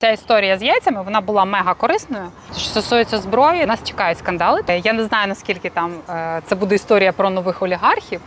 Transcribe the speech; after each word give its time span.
Ця 0.00 0.10
історія 0.10 0.58
з 0.58 0.62
яйцями 0.62 1.02
вона 1.02 1.20
була 1.20 1.44
мега 1.44 1.74
корисною. 1.74 2.28
Що 2.56 2.68
стосується 2.70 3.18
зброї, 3.18 3.66
нас 3.66 3.84
чекають 3.84 4.18
скандали. 4.18 4.62
Я 4.84 4.92
не 4.92 5.04
знаю 5.04 5.28
наскільки 5.28 5.70
там 5.70 5.92
е, 6.10 6.42
це 6.46 6.54
буде 6.54 6.74
історія 6.74 7.12
про 7.12 7.30
нових 7.30 7.62
олігархів, 7.62 8.20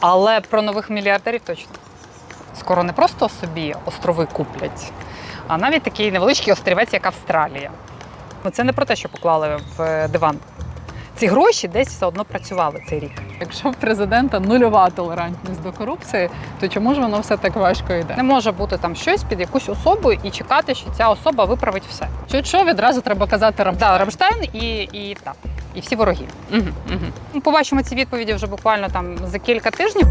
але 0.00 0.40
про 0.40 0.62
нових 0.62 0.90
мільярдерів 0.90 1.40
точно. 1.40 1.72
Скоро 2.58 2.82
не 2.82 2.92
просто 2.92 3.28
собі 3.28 3.74
острови 3.84 4.26
куплять, 4.32 4.92
а 5.48 5.58
навіть 5.58 5.82
такий 5.82 6.12
невеличкий 6.12 6.52
острівець, 6.52 6.92
як 6.92 7.06
Австралія. 7.06 7.70
Ну, 8.44 8.50
Це 8.50 8.64
не 8.64 8.72
про 8.72 8.84
те, 8.84 8.96
що 8.96 9.08
поклали 9.08 9.60
в 9.76 10.08
диван. 10.08 10.38
Ці 11.16 11.26
гроші 11.26 11.68
десь 11.68 11.88
все 11.88 12.06
одно 12.06 12.24
працювали 12.24 12.82
цей 12.88 13.00
рік. 13.00 13.12
Якщо 13.40 13.70
в 13.70 13.74
президента 13.74 14.40
нульова 14.40 14.90
толерантність 14.90 15.62
до 15.62 15.72
корупції, 15.72 16.30
то 16.60 16.68
чому 16.68 16.94
ж 16.94 17.00
воно 17.00 17.20
все 17.20 17.36
так 17.36 17.56
важко 17.56 17.92
йде? 17.92 18.14
Не 18.16 18.22
може 18.22 18.52
бути 18.52 18.76
там 18.76 18.96
щось 18.96 19.22
під 19.22 19.40
якусь 19.40 19.68
особу 19.68 20.12
і 20.12 20.30
чекати, 20.30 20.74
що 20.74 20.86
ця 20.96 21.08
особа 21.08 21.44
виправить 21.44 21.82
все. 21.90 22.06
Що 22.28 22.42
що 22.42 22.64
відразу 22.64 23.00
треба 23.00 23.26
казати 23.26 23.62
Рамштайн. 23.62 23.92
Да, 23.92 23.98
Рамштайн 23.98 24.44
і, 24.52 24.82
і 24.82 25.16
так, 25.24 25.34
і 25.74 25.80
всі 25.80 25.96
вороги. 25.96 26.24
Угу, 26.52 26.62
угу. 26.88 27.06
Ми 27.34 27.40
побачимо 27.40 27.82
ці 27.82 27.94
відповіді 27.94 28.34
вже 28.34 28.46
буквально 28.46 28.88
там 28.88 29.16
за 29.26 29.38
кілька 29.38 29.70
тижнів. 29.70 30.06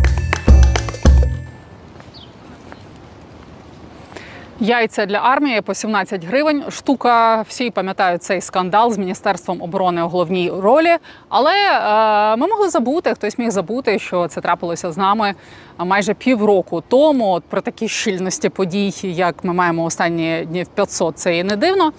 Яйця 4.62 5.06
для 5.06 5.18
армії 5.18 5.62
по 5.62 5.74
17 5.74 6.26
гривень. 6.26 6.64
Штука. 6.70 7.42
Всі 7.42 7.72
пам'ятають 7.72 8.24
цей 8.24 8.42
скандал 8.42 8.92
з 8.92 8.98
міністерством 8.98 9.62
оборони 9.62 10.04
у 10.04 10.08
головній 10.08 10.52
ролі. 10.52 10.98
Але 11.30 11.54
е, 11.54 12.36
ми 12.36 12.48
могли 12.48 12.70
забути, 12.70 13.14
хтось 13.14 13.38
міг 13.38 13.50
забути, 13.50 14.00
що 14.00 14.28
це 14.28 14.42
трапилося 14.42 14.92
з 14.92 14.98
нами 14.98 15.34
майже 15.78 16.14
півроку 16.14 16.84
тому. 16.88 17.32
От 17.32 17.44
про 17.44 17.62
такі 17.62 17.88
щільності 17.88 18.50
подій, 18.50 18.94
як 19.04 19.44
ми 19.44 19.54
маємо 19.54 19.84
останні 19.84 20.46
днів 20.50 20.68
500, 20.68 21.18
це 21.18 21.38
і 21.38 21.44
не 21.44 21.56
дивно. 21.56 21.92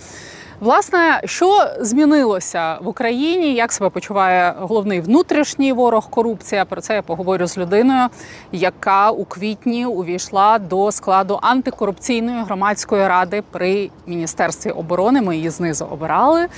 Власне, 0.60 1.20
що 1.24 1.66
змінилося 1.80 2.78
в 2.80 2.88
Україні? 2.88 3.54
Як 3.54 3.72
себе 3.72 3.90
почуває 3.90 4.54
головний 4.58 5.00
внутрішній 5.00 5.72
ворог 5.72 6.10
корупція? 6.10 6.64
Про 6.64 6.80
це 6.80 6.94
я 6.94 7.02
поговорю 7.02 7.46
з 7.46 7.58
людиною, 7.58 8.08
яка 8.52 9.10
у 9.10 9.24
квітні 9.24 9.86
увійшла 9.86 10.58
до 10.58 10.92
складу 10.92 11.38
антикорупційної 11.42 12.44
громадської 12.44 13.08
ради 13.08 13.42
при 13.50 13.90
міністерстві 14.06 14.70
оборони. 14.70 15.22
Ми 15.22 15.36
її 15.36 15.50
знизу 15.50 15.84
обирали 15.90 16.42
е, 16.42 16.48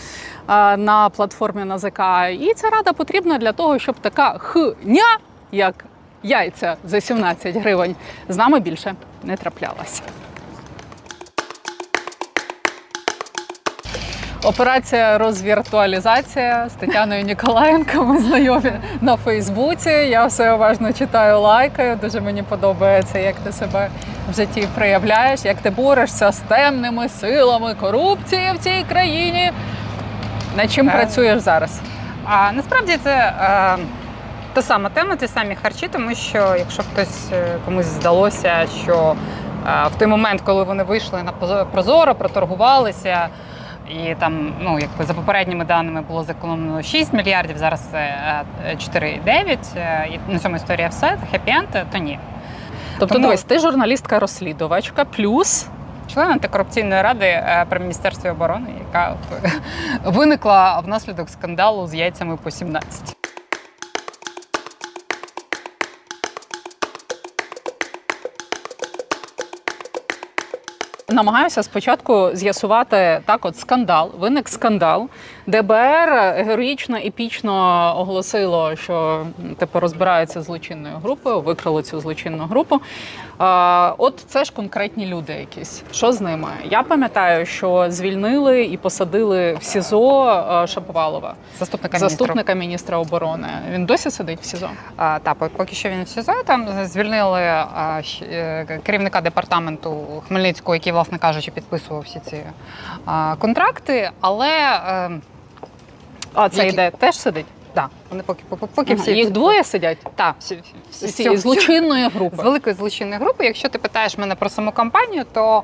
на 0.77 1.09
платформі 1.09 1.65
НАЗК. 1.65 2.01
І 2.41 2.55
ця 2.57 2.71
рада 2.71 2.93
потрібна 2.93 3.39
для 3.39 3.53
того, 3.53 3.79
щоб 3.79 3.95
така 4.01 4.39
хня, 4.39 5.19
як 5.53 5.85
яйця 6.23 6.77
за 6.85 7.01
17 7.01 7.57
гривень, 7.57 7.97
з 8.29 8.37
нами 8.37 8.61
більше 8.61 8.95
не 9.25 9.37
траплялася. 9.37 10.03
Операція 14.45 15.19
розвіртуалізація 15.19 16.69
з 16.69 16.73
Тетяною 16.73 17.25
Ніколаєнко. 17.25 18.05
Ми 18.05 18.19
знайомі 18.19 18.73
на 19.01 19.17
Фейсбуці. 19.17 19.91
Я 19.91 20.27
все 20.27 20.53
уважно 20.53 20.93
читаю, 20.93 21.41
лайкаю. 21.41 21.97
Дуже 21.97 22.21
мені 22.21 22.43
подобається, 22.43 23.19
як 23.19 23.35
ти 23.37 23.53
себе 23.53 23.89
в 24.31 24.35
житті 24.35 24.69
проявляєш, 24.75 25.45
як 25.45 25.57
ти 25.57 25.71
борешся 25.71 26.33
з 26.33 26.39
темними 26.39 27.09
силами 27.09 27.75
корупції 27.75 28.53
в 28.55 28.59
цій 28.59 28.85
країні. 28.89 29.53
Над 30.57 30.73
чим 30.73 30.89
Е. 30.89 30.93
працюєш 30.93 31.39
зараз? 31.41 31.81
А 32.25 32.53
насправді 32.53 32.97
це 33.05 33.15
е, 33.41 33.77
та 34.53 34.63
сама 34.63 34.89
тема, 34.89 35.17
ті 35.17 35.29
самі 35.29 35.57
харчі, 35.63 35.89
тому 35.89 36.15
що 36.15 36.55
якщо 36.59 36.83
хтось 36.83 37.33
е, 37.33 37.45
комусь 37.65 37.87
здалося, 37.87 38.67
що 38.83 39.17
е, 39.67 39.89
в 39.95 39.99
той 39.99 40.09
момент, 40.09 40.41
коли 40.41 40.63
вони 40.65 40.83
вийшли 40.83 41.23
на 41.23 41.33
Прозоро, 41.65 42.15
проторгувалися. 42.15 43.29
І 43.93 44.15
там, 44.15 44.53
ну 44.61 44.79
якби 44.79 45.05
за 45.05 45.15
попередніми 45.15 45.65
даними 45.65 46.01
було 46.01 46.23
зекономлено 46.23 46.83
6 46.83 47.13
мільярдів, 47.13 47.59
зараз 47.59 47.81
це 47.81 47.99
е, 48.67 48.77
4,9. 48.77 49.59
е, 49.77 50.09
І 50.29 50.33
на 50.33 50.39
цьому 50.39 50.57
історія 50.57 50.89
все, 50.89 51.19
хеппі-енд, 51.33 51.85
то 51.93 51.99
ні. 51.99 52.19
Тобто, 52.99 53.15
Тому- 53.15 53.27
дивись, 53.27 53.43
ти 53.43 53.59
журналістка-розслідувачка, 53.59 55.05
плюс 55.05 55.67
Член 56.15 56.31
антикорупційної 56.31 57.03
ради 57.03 57.27
е, 57.27 57.67
при 57.69 57.81
міністерстві 57.81 58.31
оборони, 58.31 58.69
яка 58.87 59.17
виникла 60.05 60.81
внаслідок 60.81 61.29
скандалу 61.29 61.87
з 61.87 61.95
яйцями 61.95 62.37
по 62.37 62.51
17. 62.51 63.17
Намагаюся 71.13 71.63
спочатку 71.63 72.31
з'ясувати 72.33 73.21
так, 73.27 73.45
от 73.45 73.59
скандал. 73.59 74.11
Виник 74.21 74.49
скандал. 74.49 75.09
ДБР 75.47 76.35
героїчно 76.37 76.97
епічно 76.97 77.53
оголосило, 77.99 78.77
що 78.77 79.27
типу 79.59 79.81
розбирається 79.81 80.43
з 80.43 80.45
злочинною 80.45 80.97
групою, 80.97 81.41
викрили 81.41 81.83
цю 81.83 82.01
злочинну 82.01 82.45
групу. 82.45 82.81
От 83.99 84.25
це 84.29 84.45
ж 84.45 84.53
конкретні 84.53 85.07
люди 85.07 85.33
якісь. 85.33 85.83
Що 85.93 86.13
з 86.13 86.21
ними? 86.21 86.49
Я 86.65 86.83
пам'ятаю, 86.83 87.47
що 87.47 87.87
звільнили 87.89 88.65
і 88.65 88.77
посадили 88.77 89.55
в 89.55 89.63
СІЗО 89.63 90.65
Шаповалова, 90.69 91.35
Заступника 91.59 91.99
міністра. 91.99 92.09
заступника 92.09 92.55
міністра 92.55 92.99
оборони. 92.99 93.49
Він 93.71 93.87
досі 93.87 94.11
сидить 94.11 94.41
в 94.41 94.45
СІЗО. 94.45 94.71
А, 94.97 95.19
та, 95.19 95.35
поки 95.35 95.75
що 95.75 95.89
він 95.89 96.03
в 96.03 96.09
СІЗО. 96.09 96.33
Там 96.47 96.69
звільнили 96.85 97.41
а, 97.41 98.01
е, 98.23 98.81
керівника 98.83 99.21
департаменту 99.21 100.23
Хмельницького, 100.29 100.75
який, 100.75 100.93
власне 100.93 101.19
кажучи, 101.19 101.51
підписував 101.51 102.03
всі 102.03 102.21
ці 102.21 102.41
а, 103.05 103.35
контракти. 103.39 104.11
Але 104.21 104.49
е, 104.49 105.11
А 106.35 106.49
це 106.49 106.57
Які- 106.65 106.73
йде 106.75 106.91
теж 106.99 107.19
сидить. 107.19 107.47
да, 107.75 107.89
вони 108.11 108.23
поки, 108.23 108.43
поки, 108.49 108.67
поки 108.75 108.95
всі 108.95 109.13
Їх 109.13 109.31
двоє 109.31 109.65
сидять 109.65 109.99
та, 110.17 110.35
всі, 110.39 110.55
всі, 110.91 111.07
з 111.07 111.11
всі- 111.11 111.17
цієї 111.23 111.37
злочинної 111.37 112.09
з 112.09 112.13
групи. 112.13 112.37
великої 112.43 112.77
злочинної 112.77 113.21
групи. 113.21 113.45
Якщо 113.45 113.69
ти 113.69 113.79
питаєш 113.79 114.19
мене 114.19 114.35
про 114.35 114.49
саму 114.49 114.73
кампанію, 114.73 115.25
то 115.33 115.63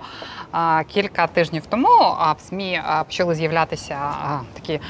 а, 0.53 0.83
кілька 0.89 1.27
тижнів 1.27 1.63
тому 1.67 1.89
а, 2.19 2.33
в 2.33 2.41
СМІ 2.49 2.81
а, 2.87 3.05
почали 3.05 3.35
з'являтися 3.35 3.95
а, 3.95 4.39
такі 4.55 4.81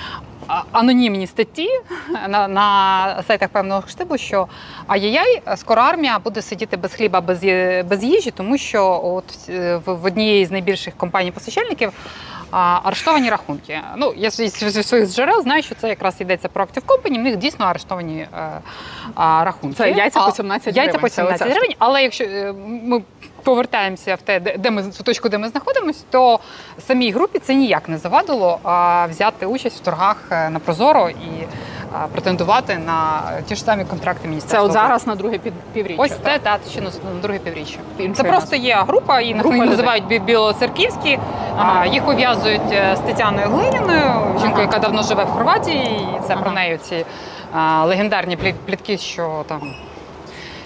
а, 0.47 0.62
анонімні 0.72 1.27
статті 1.27 1.69
на, 2.28 2.49
на 2.49 3.22
сайтах 3.28 3.49
певного 3.49 3.83
штибу, 3.89 4.19
що 4.19 4.47
ай-яй-яй, 4.87 5.43
скоро 5.56 5.83
армія 5.83 6.19
буде 6.19 6.43
сидіти 6.43 6.77
без 6.77 6.95
хліба, 6.95 7.21
без, 7.21 7.39
без 7.89 8.05
їжі, 8.05 8.31
тому 8.31 8.59
що 8.59 9.00
от 9.05 9.25
е, 9.49 9.77
в, 9.87 9.95
в 9.95 10.05
однієї 10.05 10.47
з 10.47 10.50
найбільших 10.50 10.97
компаній 10.97 11.31
постачальників. 11.31 11.93
А, 12.50 12.81
Арештовані 12.82 13.31
рахунки. 13.31 13.81
Ну, 13.97 14.14
я 14.16 14.31
зі 14.31 14.82
своїх 14.82 15.09
джерел 15.09 15.42
знаю, 15.42 15.62
що 15.62 15.75
це 15.75 15.88
якраз 15.88 16.20
йдеться 16.20 16.48
про 16.48 16.64
Active 16.64 16.84
Company, 16.86 17.19
в 17.19 17.22
них 17.22 17.36
дійсно 17.36 17.66
арештовані 17.66 18.26
а, 18.32 18.59
а, 19.14 19.44
рахунки. 19.44 19.76
Це 19.76 19.91
яйця 19.91 20.20
по 20.20 20.32
17 20.32 20.76
Яйця 20.76 20.98
по 20.98 21.09
Це 21.09 21.14
17 21.14 21.34
оця 21.34 21.53
гривень, 21.54 21.75
але 21.78 22.03
якщо 22.03 22.25
е, 22.25 22.53
ми 22.66 23.03
повертаємося 23.42 24.14
в 24.14 24.22
те, 24.22 24.41
де 24.41 24.70
ми 24.70 24.82
в 24.82 25.03
точку, 25.03 25.28
де 25.28 25.38
ми 25.38 25.48
знаходимося, 25.48 26.04
то 26.10 26.41
самій 26.86 27.10
групі 27.10 27.38
це 27.38 27.54
ніяк 27.54 27.88
не 27.88 27.98
завадило 27.98 28.59
а, 28.62 29.06
взяти 29.06 29.47
участь 29.47 29.76
в 29.76 29.80
торгах 29.80 30.16
е, 30.30 30.50
на 30.50 30.59
Прозоро 30.59 31.09
і 31.09 31.47
претендувати 32.12 32.78
на 32.78 33.22
ті 33.47 33.54
ж 33.54 33.62
самі 33.65 33.84
контракти 33.84 34.28
Це 34.47 34.60
от 34.60 34.72
зараз 34.72 35.06
на 35.06 35.15
друге 35.15 35.38
півріччя. 35.72 36.03
Ось 36.03 36.10
те, 36.10 36.38
та 36.38 36.59
ще 36.71 36.81
на, 36.81 36.91
на 37.15 37.21
друге 37.22 37.38
півріччя. 37.38 37.78
Іншої 37.99 38.15
Це 38.15 38.25
просто 38.25 38.56
є 38.56 38.84
група, 38.88 39.21
і 39.21 39.34
Група 39.34 39.56
називають 39.56 40.22
білоцерківські. 40.25 41.19
Ага. 41.56 41.87
Їх 41.87 42.04
пов'язують 42.04 42.72
е, 42.72 42.97
з 42.97 43.00
Тетяною 43.00 43.47
Глиніною, 43.48 44.12
жінкою, 44.41 44.62
яка 44.66 44.78
давно 44.78 45.03
живе 45.03 45.25
в 45.25 45.28
Хорватії. 45.28 46.09
І 46.16 46.27
це 46.27 46.32
Ага. 46.32 46.43
про 46.43 46.50
неї 46.53 46.78
ці 46.78 47.04
а, 47.53 47.84
легендарні 47.84 48.37
плі- 48.37 48.54
плітки, 48.66 48.98
що 48.98 49.44
там. 49.48 49.75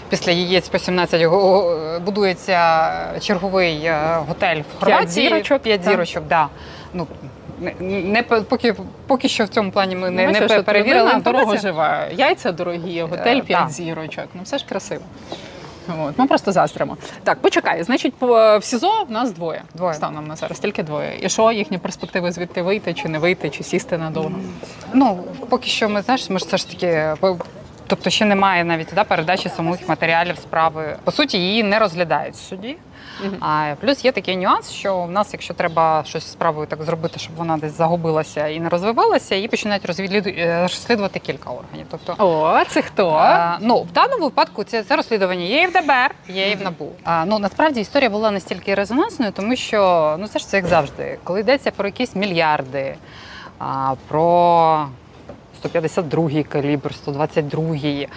Після 0.08 0.32
яєць 0.32 0.68
по 0.68 0.78
17 0.78 1.22
го- 1.22 2.00
будується 2.04 2.90
черговий 3.20 3.84
е, 3.84 4.18
готель 4.28 4.60
в 4.76 4.80
Хорватії. 4.80 5.28
зірочок, 5.28 5.62
П'ять 5.62 5.84
зірочок, 5.84 6.22
да. 6.28 6.48
Ну, 6.94 7.06
не, 7.80 8.00
не, 8.02 8.22
поки, 8.22 8.74
поки 9.06 9.28
що 9.28 9.44
в 9.44 9.48
цьому 9.48 9.70
плані 9.70 9.96
ми 9.96 10.10
не, 10.10 10.26
Ну, 10.26 10.32
не 10.32 10.56
от 10.56 10.64
перевірили. 10.64 10.98
дорого 11.02 11.16
інформацію. 11.16 11.58
живе. 11.60 12.08
Яйця 12.16 12.52
дорогі, 12.52 13.02
готель 13.02 13.36
Е, 13.36 13.40
5 13.42 13.60
так. 13.60 13.70
зірочок. 13.70 14.24
Ну 14.34 14.40
все 14.44 14.58
ж 14.58 14.64
красиво. 14.68 15.02
От. 16.02 16.18
Ми 16.18 16.26
просто 16.26 16.52
заздримо. 16.52 16.96
Так, 17.24 17.38
почекай. 17.40 17.82
Значить, 17.82 18.14
по- 18.14 18.58
в 18.58 18.64
СІЗО 18.64 19.04
в 19.08 19.10
нас 19.10 19.32
двоє. 19.32 19.62
Двоє. 19.74 19.94
Станом 19.94 20.26
на 20.26 20.36
зараз, 20.36 20.58
тільки 20.58 20.82
двоє. 20.82 21.18
І 21.20 21.28
що, 21.28 21.52
їхні 21.52 21.78
перспективи 21.78 22.32
звідти 22.32 22.62
вийти, 22.62 22.94
чи 22.94 23.08
не 23.08 23.18
вийти, 23.18 23.50
чи 23.50 23.62
сісти 23.62 23.98
надовго? 23.98 24.32
Ну, 24.92 25.24
поки 25.48 25.68
що 25.68 25.88
ми 25.88 26.02
знаєш, 26.02 26.30
ми 26.30 26.38
ж 26.38 26.44
все 26.46 26.56
ж 26.56 26.70
таки 26.70 27.14
тобто 27.86 28.10
ще 28.10 28.24
немає 28.24 28.64
навіть 28.64 28.88
да, 28.94 29.04
передачі 29.04 29.48
самих 29.48 29.88
матеріалів 29.88 30.36
справи. 30.36 30.96
По 31.04 31.12
суті, 31.12 31.38
її 31.38 31.62
не 31.62 31.78
розглядають 31.78 32.34
в 32.34 32.38
суді. 32.38 32.76
Мгм. 33.24 33.36
А 33.40 33.74
плюс 33.80 34.04
є 34.04 34.12
такий 34.12 34.36
нюанс, 34.36 34.70
що 34.70 34.98
в 35.02 35.10
нас, 35.10 35.28
якщо 35.32 35.54
треба 35.54 36.02
щось 36.06 36.32
справою 36.32 36.66
так 36.66 36.82
зробити, 36.82 37.18
щоб 37.18 37.34
вона 37.36 37.56
десь 37.56 37.76
загубилася 37.76 38.48
і 38.48 38.60
не 38.60 38.68
розвивалася, 38.68 39.34
її 39.34 39.48
починають 39.48 39.86
розвіду- 39.86 40.34
е, 40.38 40.62
розслідувати 40.62 41.18
кілька 41.18 41.50
органів. 41.50 41.86
Тобто 41.90 42.14
О, 42.18 42.64
це 42.68 42.82
хто? 42.82 43.08
А, 43.08 43.58
ну, 43.60 43.82
в 43.82 43.92
даному 43.92 44.24
випадку 44.24 44.64
це, 44.64 44.82
це 44.82 44.96
розслідування 44.96 45.44
є 45.44 45.62
і 45.62 45.66
в 45.66 45.72
ДБР, 45.72 46.14
є 46.28 46.50
і 46.50 46.54
в 46.56 46.62
НАБУ. 46.62 46.88
А, 47.04 47.24
ну, 47.24 47.38
насправді 47.38 47.80
історія 47.80 48.10
була 48.10 48.30
настільки 48.30 48.74
резонансною, 48.74 49.32
тому 49.32 49.56
що 49.56 50.16
ну, 50.20 50.26
це 50.28 50.38
ж 50.38 50.48
це 50.48 50.56
як 50.56 50.66
завжди, 50.66 51.18
коли 51.24 51.40
йдеться 51.40 51.70
про 51.70 51.86
якісь 51.88 52.16
мільярди, 52.16 52.94
а, 53.58 53.94
про 54.08 54.86
152-й 55.64 56.42
калібр, 56.44 56.90
122-й. 57.06 58.08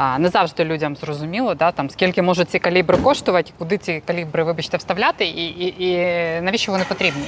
А, 0.00 0.18
не 0.18 0.28
завжди 0.28 0.64
людям 0.64 0.96
зрозуміло, 0.96 1.54
да, 1.54 1.72
там, 1.72 1.90
скільки 1.90 2.22
можуть 2.22 2.50
ці 2.50 2.58
калібри 2.58 2.98
коштувати, 2.98 3.52
куди 3.58 3.78
ці 3.78 4.02
калібри, 4.06 4.42
вибачте, 4.42 4.76
вставляти, 4.76 5.26
і, 5.26 5.46
і, 5.46 5.84
і 5.84 5.96
навіщо 6.40 6.72
вони 6.72 6.84
потрібні. 6.88 7.24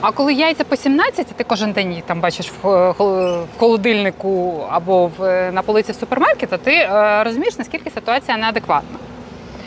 А 0.00 0.10
коли 0.12 0.34
яйця 0.34 0.64
по 0.64 0.76
17, 0.76 1.30
і 1.30 1.34
ти 1.34 1.44
кожен 1.44 1.72
день 1.72 2.02
там 2.06 2.20
бачиш 2.20 2.52
в 2.62 2.90
в 2.98 3.58
холодильнику 3.58 4.64
або 4.70 5.10
в, 5.18 5.50
на 5.52 5.62
полиці 5.62 5.92
супермаркета, 5.92 6.58
ти 6.58 6.72
е, 6.74 7.24
розумієш, 7.24 7.58
наскільки 7.58 7.90
ситуація 7.90 8.36
неадекватна. 8.36 8.98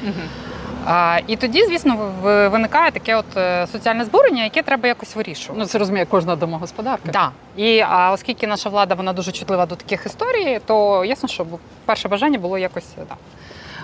Мгм. 0.04 0.30
А, 0.89 1.19
і 1.28 1.36
тоді, 1.36 1.66
звісно, 1.66 2.12
виникає 2.24 2.92
таке 2.92 3.16
от 3.16 3.38
е, 3.38 3.68
соціальне 3.72 4.06
збурення, 4.06 4.44
яке 4.44 4.62
треба 4.62 4.88
якось 4.88 5.16
вирішувати. 5.16 5.60
Ну, 5.60 5.66
це 5.66 5.78
розуміє 5.78 6.06
кожна 6.06 6.36
домогосподарка. 6.36 7.12
Да. 7.12 7.31
І 7.63 7.80
а, 7.80 8.12
оскільки 8.12 8.48
наша 8.48 8.69
влада 8.69 8.95
вона 8.95 9.13
дуже 9.13 9.31
чутлива 9.31 9.66
до 9.66 9.75
таких 9.75 10.06
історій, 10.06 10.60
то 10.66 11.06
ясно, 11.06 11.30
що 11.30 11.45
перше 11.86 12.07
бажання 12.07 12.39
було 12.39 12.57
якось 12.57 12.88
да, 13.10 13.16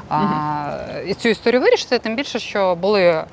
а, 0.09 0.65
і 1.07 1.13
цю 1.13 1.29
історію 1.29 1.61
вирішити, 1.61 1.99
тим 1.99 2.15
більше, 2.15 2.39
що 2.39 2.75
були 2.75 3.23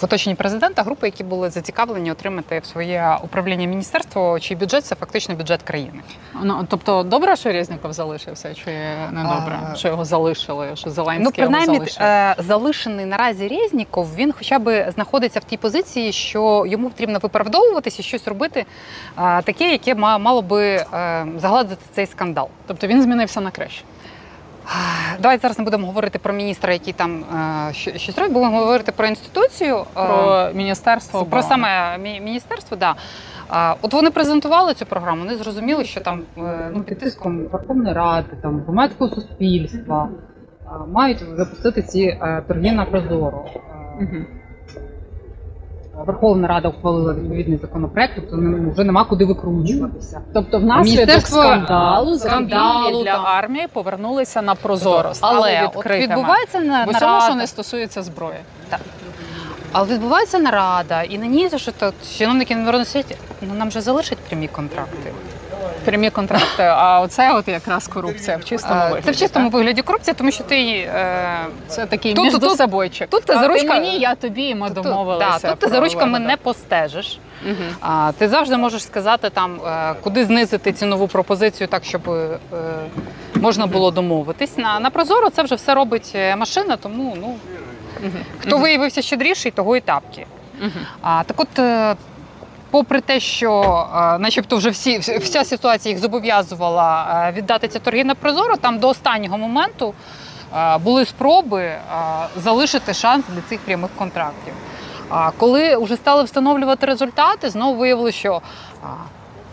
в 0.00 0.04
оточенні 0.04 0.34
президента 0.36 0.82
групи, 0.82 1.06
які 1.06 1.24
були 1.24 1.50
зацікавлені 1.50 2.12
отримати 2.12 2.58
в 2.58 2.66
своє 2.66 3.16
управління 3.22 3.66
міністерство, 3.66 4.40
чий 4.40 4.56
бюджет 4.56 4.84
це 4.84 4.94
фактично 4.94 5.34
бюджет 5.34 5.62
країни. 5.62 6.00
Ну, 6.42 6.66
тобто, 6.70 7.02
добре, 7.02 7.36
що 7.36 7.52
Резніков 7.52 7.92
залишився, 7.92 8.54
чи 8.54 8.70
не 9.12 9.22
добре, 9.22 9.58
А, 9.72 9.74
що 9.74 9.88
його 9.88 10.04
залишили, 10.04 10.76
що 10.76 10.90
Зеленський 10.90 11.24
Ну, 11.24 11.30
принаймні, 11.32 11.74
його 11.74 11.86
залишив? 11.86 12.02
е, 12.02 12.34
залишений 12.38 13.06
наразі 13.06 13.48
Резніков, 13.48 14.14
він 14.14 14.32
хоча 14.32 14.58
б 14.58 14.90
знаходиться 14.94 15.40
в 15.40 15.44
тій 15.44 15.56
позиції, 15.56 16.12
що 16.12 16.64
йому 16.66 16.90
потрібно 16.90 17.18
виправдовуватися, 17.18 18.02
щось 18.02 18.28
робити 18.28 18.60
е, 19.18 19.42
таке, 19.42 19.70
яке 19.72 19.94
ма- 19.94 20.18
мало 20.18 20.42
би 20.42 20.64
е, 20.66 21.26
загладити 21.38 21.82
цей 21.92 22.06
скандал. 22.06 22.48
Тобто 22.66 22.86
він 22.86 23.02
змінився 23.02 23.40
на 23.40 23.50
краще. 23.50 23.82
Давайте 25.20 25.42
зараз 25.42 25.58
не 25.58 25.64
будемо 25.64 25.86
говорити 25.86 26.18
про 26.18 26.32
міністра, 26.34 26.72
який 26.72 26.92
там 26.92 27.24
е, 27.70 27.72
що- 27.72 27.98
щось 27.98 28.18
робить, 28.18 28.32
будемо 28.32 28.58
говорити 28.58 28.92
про 28.92 29.06
інституцію. 29.06 29.76
е, 29.76 29.84
Про 29.94 30.48
міністерство 30.54 31.18
про 31.20 31.26
оборони. 31.26 31.48
саме 31.48 31.98
мі- 31.98 32.20
міністерство, 32.20 32.76
да. 32.76 32.94
От 33.82 33.92
вони 33.92 34.10
презентували 34.10 34.74
цю 34.74 34.86
програму, 34.86 35.22
вони 35.22 35.34
зрозуміли, 35.36 35.84
що 35.84 36.00
там 36.00 36.22
е, 36.38 36.70
ну, 36.74 36.82
під 36.82 36.98
тиском 36.98 37.46
Верховної 37.46 37.94
Ради, 37.94 38.28
там 38.42 38.60
громадського 38.60 39.14
суспільства 39.14 40.08
мають 40.88 41.18
запустити 41.36 41.82
ці 41.82 42.00
е, 42.00 42.42
торги 42.48 42.72
на 42.72 42.84
прозоро. 42.84 43.44
Верховна 46.06 46.48
Рада 46.48 46.68
ухвалила 46.68 47.14
відповідний 47.14 47.58
законопроект, 47.58 48.12
тобто 48.16 48.36
не- 48.36 48.70
вже 48.70 48.84
нема 48.84 49.04
куди 49.04 49.24
викручуватися. 49.24 50.20
Тобто, 50.34 50.58
внаслідок 50.58 51.06
Міністерство- 51.08 51.42
скандалу, 51.42 52.18
скандалу, 52.18 53.02
для 53.04 53.12
там. 53.12 53.26
армії 53.26 53.66
повернулися 53.72 54.42
на 54.42 54.54
прозоро, 54.54 55.14
стали 55.14 55.36
Але 55.38 55.66
от 55.66 55.76
відкритими. 55.76 56.14
відбувається 56.16 56.60
на 56.60 56.84
в 56.84 56.88
усьому, 56.88 57.00
нарада, 57.06 57.24
що 57.26 57.34
не 57.34 57.46
стосується 57.46 58.02
зброї. 58.02 58.38
але 59.72 59.88
відбувається 59.94 60.38
нарада, 60.38 61.02
і 61.02 61.18
на 61.18 61.26
ній 61.26 61.48
що 61.58 61.72
то 61.72 61.92
чиновники 62.18 62.56
не 62.56 62.64
світі, 62.84 63.16
ну 63.42 63.54
нам 63.54 63.70
же 63.70 63.80
залишать 63.80 64.18
прямі 64.18 64.48
контракти. 64.48 65.12
Прямі 65.86 66.10
контракти. 66.10 66.62
А 66.62 67.00
оце 67.00 67.32
от 67.32 67.48
якраз 67.48 67.88
корупція 67.88 68.36
в 68.36 68.44
чистому 68.44 68.80
вигляді. 68.80 69.02
Це 69.04 69.10
в 69.10 69.16
чистому 69.16 69.48
вигляді 69.50 69.82
корупція, 69.82 70.14
тому 70.14 70.30
що 70.30 70.44
ти 70.44 70.56
е, 70.66 71.36
Це 71.68 71.86
такий 71.86 72.14
Тут- 72.14 72.24
між 72.24 72.34
тут- 72.34 72.56
собойчик. 72.56 73.08
тут 73.10 73.24
ти 73.24 73.32
за 73.34 73.48
ручка- 73.48 73.68
мені, 73.68 73.98
я 73.98 74.14
тобі, 74.14 74.54
ми 74.54 74.70
Тут- 74.70 74.84
домовилися. 74.84 75.38
Да, 75.42 75.50
тут 75.50 75.58
ти 75.58 75.68
за 75.68 75.80
ручками 75.80 76.18
не 76.18 76.36
постежиш. 76.36 77.18
А, 77.80 78.12
ти 78.18 78.28
завжди 78.28 78.56
можеш 78.56 78.82
сказати, 78.82 79.30
там, 79.30 79.60
е, 79.66 79.94
куди 80.02 80.24
знизити 80.24 80.72
цінову 80.72 81.08
пропозицію 81.08 81.68
так, 81.68 81.84
щоб 81.84 82.10
е, 82.10 82.38
можна 83.34 83.66
було 83.66 83.90
домовитись. 83.90 84.56
На, 84.58 84.80
на 84.80 84.90
Прозоро 84.90 85.30
це 85.30 85.42
вже 85.42 85.54
все 85.54 85.74
робить 85.74 86.16
машина, 86.36 86.76
тому 86.76 87.16
ну, 87.20 87.36
хто 88.38 88.58
виявився 88.58 89.02
щедріший, 89.02 89.50
того 89.52 89.76
і 89.76 89.80
тапки. 89.80 90.26
А, 91.02 91.22
так 91.26 91.40
от, 91.40 91.48
попри 92.70 93.00
те, 93.00 93.20
що 93.20 93.62
е, 93.94 94.18
начебто 94.18 94.56
вже 94.56 94.70
всі, 94.70 94.98
вся 94.98 95.44
ситуація 95.44 95.92
їх 95.92 96.02
зобов'язувала 96.02 97.06
е, 97.28 97.32
віддати 97.32 97.68
ці 97.68 97.78
торги 97.78 98.04
на 98.04 98.14
Прозоро, 98.14 98.56
там 98.56 98.78
до 98.78 98.88
останнього 98.88 99.38
моменту 99.38 99.94
е, 100.56 100.78
були 100.78 101.04
спроби 101.04 101.72
залишити 102.36 102.94
шанс 102.94 103.24
для 103.34 103.40
цих 103.48 103.60
прямих 103.60 103.90
контрактів. 103.98 104.54
А 105.08 105.30
коли 105.30 105.76
вже 105.76 105.96
стали 105.96 106.22
встановлювати 106.22 106.86
результати, 106.86 107.50
знову 107.50 107.78
виявилося, 107.78 108.18
що 108.18 108.42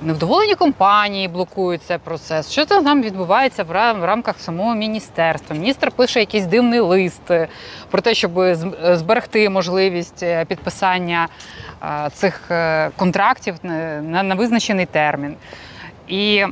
невдоволені 0.04 0.56
компанії 0.56 1.28
блокують 1.28 1.84
цей 1.84 1.98
процес. 1.98 2.52
Що 2.52 2.66
це 2.66 2.82
там 2.82 3.02
відбувається 3.02 3.64
в 3.64 3.72
рамках 4.06 4.40
самого 4.40 4.76
міністерства? 4.76 5.56
Міністр 5.56 5.92
пише 5.92 6.20
якийсь 6.20 6.46
дивний 6.46 6.80
лист 6.80 7.32
е, 7.32 7.48
про 7.92 8.02
те, 8.02 8.14
щоб 8.14 8.32
зберегти 8.82 9.50
можливість 9.50 10.24
е, 10.24 10.46
підписання 10.46 11.28
е, 11.84 12.10
цих 12.14 12.52
е, 12.52 12.90
контрактів 12.96 13.56
на, 13.64 14.02
на, 14.02 14.24
на 14.24 14.36
визначений 14.36 14.86
термін. 14.86 15.36
І 16.08 16.46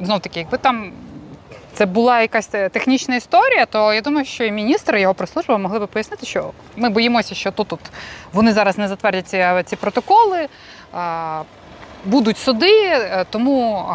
знов 0.00 0.20
таки, 0.20 0.40
якби 0.40 0.58
там. 0.58 0.92
Це 1.76 1.86
була 1.86 2.20
якась 2.20 2.46
технічна 2.46 3.16
історія, 3.16 3.66
то 3.66 3.92
я 3.92 4.00
думаю, 4.00 4.26
що 4.26 4.44
і 4.44 4.52
міністр 4.52 4.96
і 4.96 5.00
його 5.00 5.14
прес-служба 5.14 5.58
могли 5.58 5.78
би 5.78 5.86
пояснити, 5.86 6.26
що 6.26 6.50
ми 6.76 6.88
боїмося, 6.90 7.34
що 7.34 7.50
тут, 7.50 7.68
тут 7.68 7.80
вони 8.32 8.52
зараз 8.52 8.78
не 8.78 8.88
затвердять 8.88 9.28
ці, 9.28 9.44
ці 9.64 9.76
протоколи, 9.76 10.48
а, 10.92 11.42
будуть 12.04 12.38
суди, 12.38 12.72
е, 12.84 13.24
тому 13.30 13.86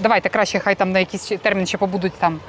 давайте 0.00 0.28
краще, 0.28 0.58
хай 0.58 0.74
там 0.74 0.92
на 0.92 0.98
якийсь 0.98 1.32
термін 1.42 1.66
ще 1.66 1.78
побудуть 1.78 2.12
там 2.18 2.40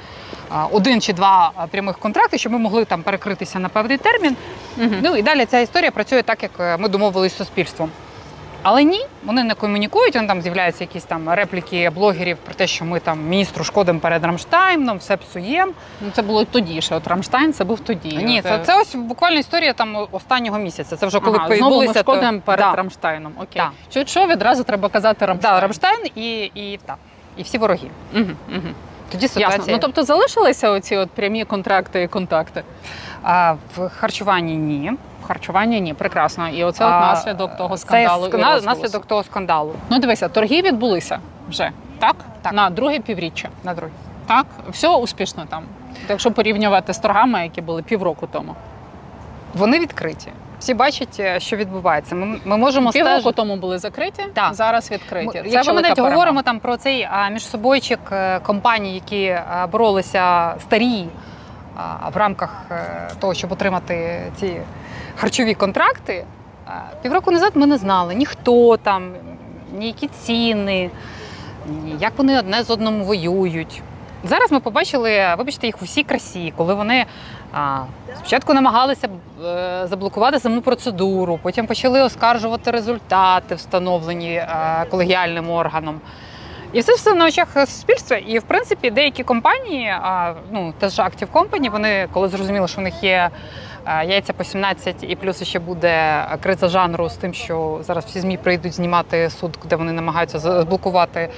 один 0.70 1.00
чи 1.00 1.12
два 1.12 1.52
прямих 1.70 1.98
контракти, 1.98 2.38
щоб 2.38 2.52
ми 2.52 2.58
могли 2.58 2.84
там 2.84 3.02
перекритися 3.02 3.58
на 3.58 3.68
певний 3.68 3.98
термін. 3.98 4.36
Угу. 4.78 4.94
Ну 5.02 5.16
і 5.16 5.22
далі 5.22 5.44
ця 5.44 5.58
історія 5.58 5.90
працює 5.90 6.22
так, 6.22 6.42
як 6.42 6.52
е, 6.60 6.76
ми 6.76 6.88
домовились 6.88 7.32
з 7.32 7.36
суспільством. 7.36 7.90
Але 8.62 8.84
ні, 8.84 9.06
вони 9.24 9.44
не 9.44 9.54
комунікують. 9.54 10.14
Вони 10.14 10.28
там 10.28 10.42
з'являються 10.42 10.84
якісь 10.84 11.04
там 11.04 11.30
репліки 11.30 11.90
блогерів 11.90 12.36
про 12.36 12.54
те, 12.54 12.66
що 12.66 12.84
ми 12.84 13.00
там 13.00 13.20
міністру 13.28 13.64
шкодимо 13.64 14.00
перед 14.00 14.24
Рамштайном, 14.24 14.98
все 14.98 15.16
псуємо. 15.16 15.72
Ну, 16.00 16.10
це 16.12 16.22
було 16.22 16.44
тоді 16.44 16.80
ще. 16.80 16.94
От 16.94 17.08
Рамштайн 17.08 17.52
це 17.52 17.64
був 17.64 17.80
тоді. 17.80 18.16
Ні, 18.16 18.42
це, 18.42 18.56
е, 18.56 18.60
це 18.64 18.80
ось 18.80 18.94
буквально 18.94 19.38
історія 19.38 19.72
там 19.72 20.06
останнього 20.12 20.58
місяця. 20.58 20.96
Це 20.96 21.06
вже 21.06 21.20
коли 21.20 21.36
ага, 21.38 21.46
знову 21.56 21.62
ми 21.62 21.80
відбулися. 21.80 22.02
то- 22.02 22.40
перед 22.44 22.66
Да. 22.66 22.74
Рамштайном. 22.74 23.32
Окей. 23.36 23.62
Да. 23.62 23.70
Що, 23.90 24.06
що 24.06 24.26
відразу 24.26 24.64
треба 24.64 24.88
казати 24.88 25.26
Рамштайн? 25.26 25.54
Да, 25.54 25.60
Рамштайн 25.60 26.00
і, 26.14 26.38
і, 26.54 26.80
так, 26.86 26.96
і 27.36 27.42
всі 27.42 27.58
вороги. 27.58 27.88
Угу, 28.14 28.24
угу. 28.48 28.68
Тоді 29.12 29.28
ситуація 29.28 29.56
Ясно. 29.58 29.72
Ну 29.72 29.78
тобто 29.78 30.04
залишилися 30.04 30.70
оці 30.70 30.96
от 30.96 31.10
прямі 31.10 31.44
контракти 31.44 32.02
і 32.02 32.08
контакти. 32.08 32.62
а, 33.22 33.54
в 33.76 33.88
харчуванні 33.88 34.56
ні. 34.56 34.92
Харчування 35.26 35.78
ні, 35.78 35.94
прекрасно. 35.94 36.48
І 36.48 36.64
оце 36.64 36.84
от 36.84 36.90
наслідок 36.90 37.56
того 37.56 37.76
скандалу. 37.76 38.28
Це 38.28 38.36
і 38.38 38.40
на- 38.40 38.54
розголосу. 38.54 38.80
наслідок 38.82 39.06
того 39.06 39.22
скандалу 39.24 39.72
Ну 39.90 39.98
дивися, 39.98 40.28
торги 40.28 40.62
відбулися 40.62 41.18
вже 41.48 41.70
так? 41.98 42.16
Так. 42.42 42.52
на 42.52 42.70
друге 42.70 43.00
півріччя. 43.00 43.48
на 43.64 43.74
другий. 43.74 43.94
Так, 44.26 44.46
все 44.70 44.88
успішно 44.88 45.46
там. 45.48 45.64
Якщо 46.08 46.30
порівнювати 46.30 46.92
з 46.94 46.98
торгами, 46.98 47.42
які 47.42 47.60
були 47.60 47.82
півроку 47.82 48.26
тому. 48.32 48.54
Вони 49.54 49.78
відкриті. 49.78 50.28
Всі 50.60 50.74
бачать, 50.74 51.16
е, 51.20 51.40
що 51.40 51.56
відбувається. 51.56 52.14
Ми, 52.14 52.40
ми 52.44 52.56
можемо 52.56 52.90
Півроку 52.90 53.14
стежити. 53.14 53.36
тому 53.36 53.56
були 53.56 53.78
закриті, 53.78 54.12
Так. 54.34 54.54
зараз 54.54 54.90
відкриті. 54.90 55.28
Це 55.32 55.42
Якщо 55.46 55.74
ми 55.74 55.80
навіть 55.82 55.94
перемога. 55.96 56.14
говоримо 56.14 56.42
там 56.42 56.60
про 56.60 56.76
цей 56.76 57.08
а, 57.10 57.28
міжсобойчик 57.28 58.00
е, 58.12 58.40
компаній, 58.40 58.94
які 58.94 59.22
е, 59.22 59.44
боролися 59.72 60.54
старі 60.60 61.04
в 62.14 62.16
рамках 62.16 62.64
того, 63.20 63.34
щоб 63.34 63.52
отримати 63.52 64.22
ці 64.36 64.56
харчові 65.16 65.54
контракти, 65.54 66.24
півроку 67.02 67.30
назад 67.30 67.52
ми 67.54 67.66
не 67.66 67.76
знали 67.78 68.14
ні 68.14 68.26
хто 68.26 68.76
там, 68.76 69.12
ні 69.72 69.86
які 69.86 70.08
ціни, 70.08 70.90
ні 71.84 71.94
як 72.00 72.12
вони 72.16 72.38
одне 72.38 72.62
з 72.62 72.70
одним 72.70 73.02
воюють. 73.02 73.82
Зараз 74.24 74.52
ми 74.52 74.60
побачили, 74.60 75.34
вибачте, 75.38 75.66
їх 75.66 75.82
усі 75.82 76.02
красі, 76.02 76.52
коли 76.56 76.74
вони 76.74 77.06
а, 77.52 77.80
спочатку 78.16 78.54
намагалися 78.54 79.08
е, 79.44 79.86
заблокувати 79.86 80.40
саму 80.40 80.60
процедуру, 80.60 81.38
потім 81.42 81.66
почали 81.66 82.02
оскаржувати 82.02 82.70
результати, 82.70 83.54
встановлені 83.54 84.32
е, 84.32 84.86
колегіальним 84.90 85.50
органом. 85.50 86.00
І 86.72 86.82
це 86.82 86.94
все 86.94 87.14
на 87.14 87.26
очах 87.26 87.48
суспільства. 87.54 88.16
І 88.16 88.38
в 88.38 88.42
принципі 88.42 88.90
деякі 88.90 89.24
компанії, 89.24 89.88
а, 89.88 90.34
ну 90.52 90.74
теж 90.78 90.98
Active 90.98 91.32
Company, 91.32 91.70
вони 91.70 92.08
коли 92.12 92.28
зрозуміли, 92.28 92.68
що 92.68 92.80
в 92.80 92.84
них 92.84 93.02
є 93.02 93.30
яйця 93.88 94.32
по 94.32 94.44
17 94.44 94.96
і 95.02 95.16
плюс 95.16 95.42
ще 95.42 95.58
буде 95.58 96.24
криза 96.42 96.68
жанру 96.68 97.08
з 97.08 97.14
тим, 97.14 97.34
що 97.34 97.78
зараз 97.82 98.04
всі 98.04 98.20
змі 98.20 98.36
прийдуть 98.36 98.72
знімати 98.72 99.30
суд, 99.30 99.58
де 99.70 99.76
вони 99.76 99.92
намагаються 99.92 100.38
заблокувати 100.38 101.28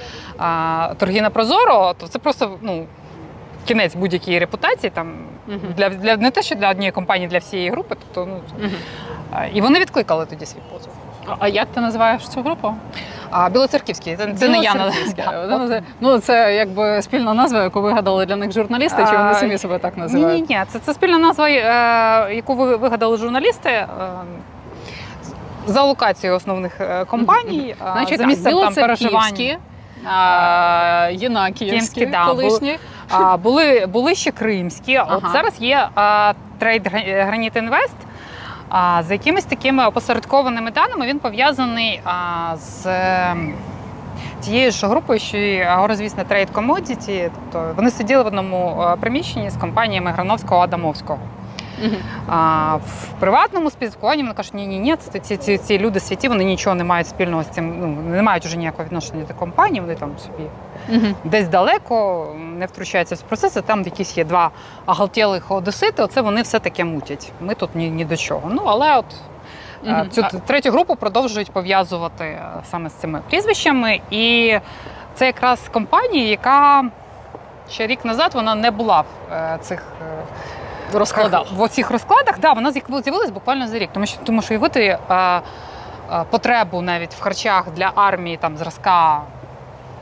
торги 0.97 1.21
на 1.21 1.29
прозоро, 1.29 1.93
то 1.97 2.07
це 2.07 2.19
просто 2.19 2.57
ну. 2.61 2.85
Кінець 3.65 3.95
будь-якої 3.95 4.39
репутації 4.39 4.89
там 4.89 5.13
Мгм. 5.47 5.59
для, 5.77 5.89
для 5.89 6.17
не 6.17 6.31
те, 6.31 6.41
що 6.41 6.55
для 6.55 6.69
однієї 6.69 6.91
компанії, 6.91 7.27
для 7.27 7.37
всієї 7.37 7.69
групи. 7.69 7.95
Тобто, 7.99 8.31
ну 8.31 8.41
а, 9.31 9.45
і 9.45 9.61
вони 9.61 9.79
відкликали 9.79 10.25
тоді 10.25 10.45
свій 10.45 10.59
позов. 10.73 10.93
А 11.39 11.47
як 11.47 11.67
ти 11.73 11.81
називаєш 11.81 12.27
цю 12.29 12.41
групу? 12.41 12.73
А 13.29 13.49
білоцерківський 13.49 14.15
це, 14.15 14.33
це 14.33 14.49
не 14.49 14.57
я 14.59 14.73
Білоцерківська. 14.73 15.23
Да. 15.49 15.81
Ну 16.01 16.19
це 16.19 16.55
якби 16.55 17.01
спільна 17.01 17.33
назва, 17.33 17.63
яку 17.63 17.81
вигадали 17.81 18.25
для 18.25 18.35
них 18.35 18.51
журналісти, 18.51 19.05
чи 19.11 19.17
вони 19.17 19.33
самі 19.33 19.57
себе 19.57 19.79
так 19.79 19.97
називають? 19.97 20.49
ні, 20.49 20.55
ні. 20.57 20.63
Це, 20.67 20.79
це 20.79 20.93
спільна 20.93 21.17
назва, 21.17 21.49
е, 21.49 22.35
яку 22.35 22.55
ви 22.55 22.75
вигадали 22.75 23.17
журналісти. 23.17 23.69
е, 23.69 23.87
За 25.65 25.83
локацією 25.83 26.37
основних 26.37 26.81
е, 26.81 27.05
компаній, 27.05 27.75
е, 27.81 27.91
Значить, 27.93 28.19
за 28.19 28.25
місцем 28.25 28.53
там 28.59 28.73
проживання. 28.73 29.57
Єнакіївські, 31.11 32.05
да, 32.05 32.25
колишні. 32.25 32.77
Були, 33.43 33.85
були 33.85 34.15
ще 34.15 34.31
кримські. 34.31 34.99
От 34.99 35.23
зараз 35.31 35.53
є 35.61 35.87
а, 35.95 36.33
Trade 36.59 36.87
Гра- 36.87 37.25
Granite 37.25 37.55
Invest. 37.55 37.95
А, 38.71 39.03
за 39.03 39.13
якимись 39.13 39.45
такими 39.45 39.85
опосередкованими 39.85 40.71
даними 40.71 41.07
він 41.07 41.19
пов'язаний 41.19 42.01
а, 42.03 42.55
з 42.57 42.85
е, 42.85 43.35
тією 44.41 44.71
ж 44.71 44.87
групою, 44.87 45.19
що 45.19 45.37
і 45.37 45.61
горезвісна 45.61 46.23
Trade 46.23 46.49
Commodity. 46.49 47.31
Тобто 47.35 47.73
вони 47.75 47.91
сиділи 47.91 48.23
в 48.23 48.27
одному 48.27 48.81
е, 48.81 48.95
приміщенні 48.95 49.49
з 49.49 49.55
компаніями 49.57 50.11
Грановського 50.11 50.61
Адамовського. 50.61 51.19
Мгм. 51.83 51.95
А 52.27 52.75
в 52.75 53.19
приватному 53.19 53.69
спілкуванні 53.69 54.23
вони 54.23 54.33
кажуть, 54.33 54.53
ні, 54.53 54.67
ні, 54.67 54.79
ні, 54.79 54.95
це 54.95 55.19
ці, 55.19 55.37
ці, 55.37 55.57
ці 55.57 55.79
люди 55.79 55.99
святі, 55.99 56.27
вони 56.27 56.43
нічого 56.43 56.75
не 56.75 56.83
мають 56.83 57.07
спільного 57.07 57.43
з 57.43 57.47
цим, 57.47 57.79
ну 57.79 57.87
не 58.15 58.21
мають 58.21 58.45
вже 58.45 58.57
ніякого 58.57 58.83
відношення 58.83 59.25
до 59.27 59.33
компанії, 59.33 59.81
вони 59.81 59.95
там 59.95 60.09
собі 60.17 60.43
Мгм. 60.89 61.15
десь 61.23 61.47
далеко 61.47 62.27
не 62.37 62.65
втручаються 62.65 63.15
в 63.15 63.21
процеси. 63.21 63.61
Там 63.61 63.81
якісь 63.81 64.17
є 64.17 64.23
два 64.23 64.51
оголтілих 64.85 65.51
одесити, 65.51 66.03
оце 66.03 66.21
вони 66.21 66.41
все 66.41 66.59
таке 66.59 66.83
мутять. 66.83 67.31
Ми 67.41 67.55
тут 67.55 67.75
ні, 67.75 67.89
ні 67.89 68.05
до 68.05 68.17
чого. 68.17 68.49
Ну 68.51 68.61
але 68.65 68.97
от. 68.97 69.05
Мгм. 69.83 70.09
Цю 70.09 70.23
третю 70.45 70.71
групу 70.71 70.95
продовжують 70.95 71.51
пов'язувати 71.51 72.23
е, 72.25 72.41
саме 72.71 72.89
з 72.89 72.93
цими 72.93 73.21
прізвищами. 73.29 74.01
І 74.11 74.57
це 75.15 75.25
якраз 75.25 75.59
компанія, 75.73 76.27
яка 76.27 76.85
ще 77.69 77.87
рік 77.87 78.05
назад 78.05 78.31
вона 78.33 78.55
не 78.55 78.71
була 78.71 79.01
в 79.01 79.33
е, 79.33 79.57
цих 79.61 79.83
розкладах. 80.93 81.51
в 81.51 81.61
оцих 81.61 81.91
розкладах, 81.91 82.39
да, 82.39 82.53
вона 82.53 82.71
з'яв- 82.71 83.01
з'явилась 83.03 83.29
буквально 83.29 83.67
за 83.67 83.79
рік, 83.79 83.89
тому 83.93 84.05
що 84.05 84.19
тому 84.23 84.41
що 84.41 84.53
уявити 84.53 84.97
потребу 86.29 86.81
навіть 86.81 87.13
в 87.13 87.21
харчах 87.21 87.65
для 87.75 87.91
армії 87.95 88.37
там 88.37 88.57
зразка 88.57 89.21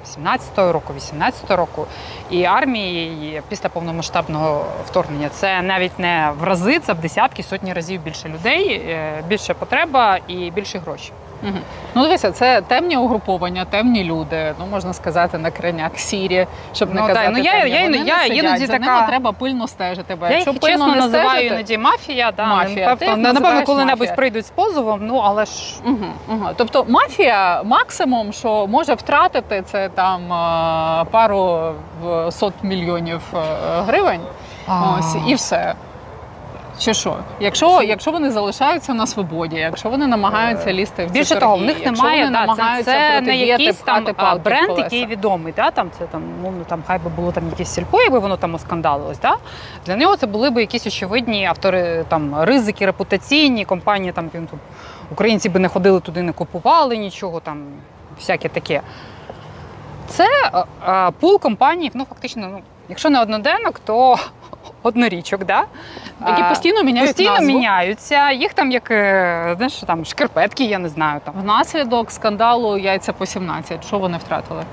17-го 0.05 0.71
року, 0.71 0.93
18-го 0.97 1.55
року, 1.55 1.85
і 2.29 2.43
армії 2.43 3.41
після 3.49 3.69
повномасштабного 3.69 4.65
вторгнення 4.85 5.29
це 5.29 5.61
навіть 5.61 5.99
не 5.99 6.31
в 6.39 6.43
рази, 6.43 6.79
це 6.79 6.93
в 6.93 6.99
десятки, 6.99 7.43
сотні 7.43 7.73
разів 7.73 8.01
більше 8.01 8.29
людей, 8.29 8.73
е, 8.73 9.23
більше 9.27 9.53
потреба 9.53 10.17
і 10.27 10.51
більше 10.51 10.79
гроші. 10.79 11.11
Мгм. 11.43 11.59
Ну, 11.95 12.03
дивися, 12.03 12.31
це 12.31 12.61
темні 12.61 12.97
угруповання, 12.97 13.65
темні 13.65 14.03
люди. 14.03 14.53
Ну 14.59 14.65
можна 14.71 14.93
сказати, 14.93 15.37
на 15.37 15.51
криняк 15.51 15.91
сірі, 15.99 16.47
щоб 16.73 16.93
не 16.93 17.01
Ну, 17.01 17.07
казати. 17.07 17.29
ну, 17.31 17.37
я- 17.39 17.65
я 17.65 17.81
Вони 17.83 17.97
іно- 17.97 18.03
не 18.03 18.09
я 18.09 18.19
сидять, 18.19 18.37
іноді 18.37 18.65
за 18.65 18.73
така- 18.73 18.85
ними 18.95 19.07
треба 19.07 19.31
пильно 19.31 19.67
стежити. 19.67 20.15
Бо 20.15 20.25
Я 20.25 20.31
якщо 20.31 20.51
їх 20.51 20.59
пильно 20.59 20.77
чесно 20.77 20.95
не 20.95 21.01
називаю 21.01 21.29
стежити, 21.29 21.55
іноді 21.55 21.77
мафія. 21.77 22.31
Да, 22.37 22.45
Мафія. 22.45 22.65
Ти 22.67 22.79
їх 22.79 22.85
Напевно, 22.89 23.17
напевно, 23.17 23.33
називаєш 23.33 23.65
коли-небудь 23.65 23.99
мафія. 23.99 24.15
прийдуть 24.15 24.45
з 24.45 24.49
позовом, 24.49 24.99
ну 25.07 25.17
але 25.17 25.45
ж 25.45 25.51
Угу, 25.85 25.95
угу. 26.27 26.45
Тобто 26.57 26.85
мафія 26.89 27.63
максимум, 27.63 28.33
що 28.33 28.67
може 28.67 28.93
втратити, 28.93 29.61
це 29.65 29.89
там 29.89 30.33
е, 30.33 31.05
пару 31.11 31.73
в 32.03 32.31
сот 32.31 32.53
мільйонів 32.63 33.21
е, 33.35 33.37
гривень. 33.87 34.21
Ось 34.99 35.15
і 35.27 35.35
все. 35.35 35.73
Чи 36.79 36.93
що? 36.93 37.17
Якщо, 37.39 37.81
якщо 37.81 38.11
вони 38.11 38.31
залишаються 38.31 38.93
на 38.93 39.07
свободі, 39.07 39.55
якщо 39.55 39.89
вони 39.89 40.07
намагаються 40.07 40.73
лізти 40.73 41.05
в 41.05 41.11
Більше 41.11 41.35
того, 41.35 41.55
в 41.57 41.61
них 41.61 41.85
немає 41.85 42.23
вони 42.23 42.31
да, 42.31 42.45
намагаються 42.45 42.91
це 42.91 43.21
не 43.21 43.37
якийсь 43.37 43.77
там 43.77 44.03
бренд, 44.43 44.67
колеса. 44.67 44.83
який 44.83 45.05
відомий. 45.05 45.53
Да? 45.55 45.71
Там 45.71 45.91
це 45.97 46.05
там, 46.05 46.23
мовно, 46.41 46.63
там 46.63 46.83
хай 46.87 46.99
би 46.99 47.09
було 47.09 47.31
там 47.31 47.43
якесь 47.49 47.73
сільпо, 47.73 48.01
якби 48.01 48.19
воно 48.19 48.37
там 48.37 48.55
оскандалилось. 48.55 49.19
Да? 49.19 49.35
Для 49.85 49.95
нього 49.95 50.15
це 50.15 50.27
були 50.27 50.49
б 50.49 50.57
якісь 50.57 50.87
очевидні 50.87 51.45
автори 51.45 52.05
там 52.07 52.41
ризики, 52.41 52.85
репутаційні 52.85 53.65
компанії. 53.65 54.11
Там 54.11 54.29
українці 55.11 55.49
би 55.49 55.59
не 55.59 55.67
ходили 55.67 55.99
туди, 55.99 56.21
не 56.21 56.31
купували 56.31 56.97
нічого, 56.97 57.39
там 57.39 57.63
всяке 58.17 58.49
таке. 58.49 58.81
Це 60.07 60.27
а, 60.81 61.11
пул 61.11 61.39
компаній, 61.39 61.91
ну 61.93 62.05
фактично, 62.09 62.47
ну, 62.51 62.59
якщо 62.89 63.09
не 63.09 63.21
одноденок, 63.21 63.79
то 63.85 64.17
однорічок, 64.83 65.45
да? 65.45 65.63
які 66.27 66.43
постійно 66.43 66.83
міняють 66.83 67.09
постійно 67.09 67.31
назву. 67.31 67.47
міняються. 67.47 68.31
Їх 68.31 68.53
там 68.53 68.71
як 68.71 68.91
е, 68.91 69.53
знаєш, 69.57 69.73
там 69.73 70.05
шкарпетки, 70.05 70.63
я 70.63 70.79
не 70.79 70.89
знаю. 70.89 71.21
Там 71.23 71.33
Внаслідок 71.41 72.11
скандалу 72.11 72.77
яйця 72.77 73.13
по 73.13 73.25
17. 73.25 73.85
Що 73.85 73.99
вони 73.99 74.17
втратили? 74.17 74.63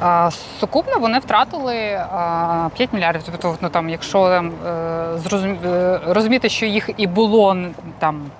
А, 0.00 0.30
Сукупно 0.60 0.98
вони 0.98 1.18
втратили 1.18 1.76
а, 2.12 2.68
5 2.76 2.92
мільярдів. 2.92 3.22
Тобто, 3.26 3.56
ну 3.60 3.68
там, 3.68 3.88
якщо 3.88 4.28
там, 4.28 4.52
е, 4.66 4.70
зрозум- 5.16 5.66
е, 5.66 6.00
розуміти, 6.06 6.48
що 6.48 6.66
їх 6.66 6.90
і 6.96 7.06
було 7.06 7.56
там. 7.98 8.30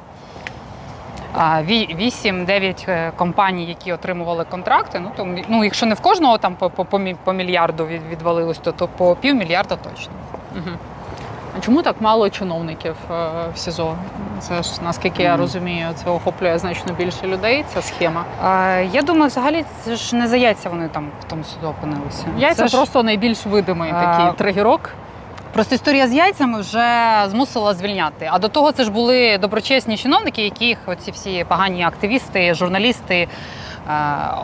8-9 1.37 2.85
е, 2.89 3.13
компаній, 3.17 3.67
які 3.67 3.93
отримували 3.93 4.45
контракти. 4.45 5.01
Ну 5.01 5.13
то 5.17 5.29
ну, 5.49 5.65
якщо 5.65 5.87
не 5.87 5.95
в 5.95 6.01
кожного 6.01 6.39
там 6.39 6.55
по, 6.55 6.71
по, 6.71 6.85
по 7.25 7.33
мільярду 7.33 7.87
відвалилось, 8.11 8.59
то, 8.59 8.73
то 8.73 8.89
по 8.89 9.17
півмільярда 9.17 9.77
точно. 9.77 10.13
Угу. 10.57 10.77
А 11.59 11.61
чому 11.61 11.83
так 11.83 12.01
мало 12.01 12.31
чиновників 12.31 12.97
е, 13.11 13.15
в 13.55 13.59
СІЗО? 13.59 13.97
Це 14.41 14.63
ж 14.63 14.71
наскільки 14.85 15.23
я 15.23 15.37
розумію, 15.37 15.89
це 15.95 16.11
охоплює 16.11 16.59
значно 16.59 16.93
більше 16.93 17.27
людей. 17.27 17.65
Ця 17.75 17.83
схема. 17.83 18.25
А, 18.43 18.69
я 18.93 19.03
думаю, 19.03 19.27
взагалі 19.27 19.65
це 19.85 19.97
ж 19.97 20.17
не 20.17 20.29
за 20.29 20.37
яйця 20.37 20.69
вони 20.69 20.89
там 20.89 21.09
в 21.21 21.25
тому 21.25 21.45
суду 21.45 21.67
опинилися. 21.67 22.27
Яйця 22.39 22.63
Це 22.63 22.69
ж- 22.69 22.77
просто 22.77 23.03
найбільш 23.03 23.47
видимий 23.47 23.91
А, 23.95 24.05
такий 24.05 24.39
тригерок. 24.39 24.91
Просто 25.53 25.75
історія 25.75 26.09
з 26.09 26.13
яйцями 26.13 26.61
вже 26.61 27.13
змусила 27.29 27.75
звільняти. 27.75 28.29
А 28.33 28.39
до 28.39 28.49
того 28.49 28.73
це 28.73 28.85
ж 28.85 28.91
були 28.91 29.39
доброчесні 29.39 29.97
чиновники, 29.97 30.45
яких 30.45 30.79
оці 30.87 31.11
всі 31.11 31.45
погані 31.49 31.85
активісти, 31.85 32.55
журналісти 32.55 33.29
е, 33.89 33.93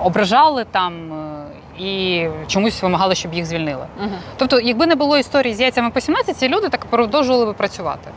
ображали 0.03 0.65
там 0.65 1.13
е, 1.13 1.47
і 1.79 2.29
чомусь 2.47 2.83
вимагали, 2.83 3.15
щоб 3.15 3.35
їх 3.35 3.47
звільнили. 3.47 3.87
Угу. 4.01 4.11
Тобто, 4.37 4.61
якби 4.61 4.87
не 4.87 4.95
було 4.95 5.19
історії 5.19 5.55
з 5.55 5.61
яйцями 5.61 5.91
по 5.91 6.01
17, 6.01 6.37
ці 6.37 6.49
люди 6.49 6.69
так 6.69 6.85
продовжували 6.85 7.47
би 7.47 7.53
працювати. 7.53 8.11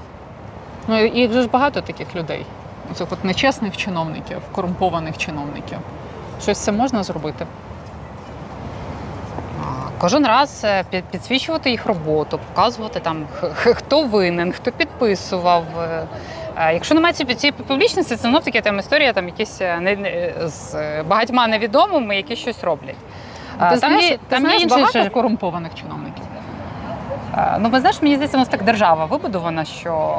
Ну 0.87 1.05
і 1.05 1.19
їх 1.19 1.33
же 1.33 1.47
багато 1.47 1.81
таких 1.81 2.15
людей. 2.15 2.45
Цих 2.93 3.07
от 3.11 3.25
нечесних 3.25 3.77
чиновників, 3.77 4.37
корумпованих 4.51 5.17
чиновників. 5.17 5.77
Щось 6.41 6.57
це 6.57 6.71
можна 6.71 7.03
зробити? 7.03 7.45
Кожен 10.01 10.27
раз 10.27 10.61
е, 10.63 10.83
підсвічувати 11.11 11.69
їх 11.71 11.85
роботу, 11.85 12.39
показувати 12.53 12.99
там 12.99 13.25
хто 13.53 14.03
винен, 14.03 14.51
хто 14.51 14.71
підписував. 14.71 15.63
Е, 16.57 16.73
Якщо 16.73 16.95
немає 16.95 17.13
цієї 17.13 17.51
публічності, 17.51 18.15
це 18.15 18.29
знов 18.29 18.43
таки 18.43 18.61
там 18.61 18.79
історія 18.79 19.13
там 19.13 19.25
якісь 19.25 19.61
е, 19.61 20.33
з 20.45 20.73
багатьма 21.03 21.47
невідомими, 21.47 22.15
які 22.15 22.35
щось 22.35 22.63
роблять. 22.63 22.95
А, 23.61 23.69
Ти 23.71 23.77
знаєш, 23.77 24.03
є- 24.03 24.09
ти 24.17 24.19
там 24.27 24.37
є 24.39 24.45
знаєш 24.45 24.63
інший 24.63 24.77
багато 24.77 24.99
ще- 24.99 25.09
корумпованих 25.09 25.75
чиновників. 25.75 26.23
Ну, 27.59 27.69
ви 27.69 27.79
знаєш, 27.79 28.01
мені 28.01 28.15
здається, 28.15 28.37
у 28.37 28.39
нас 28.39 28.47
так 28.49 28.63
держава 28.63 29.05
вибудована, 29.05 29.65
що 29.65 30.15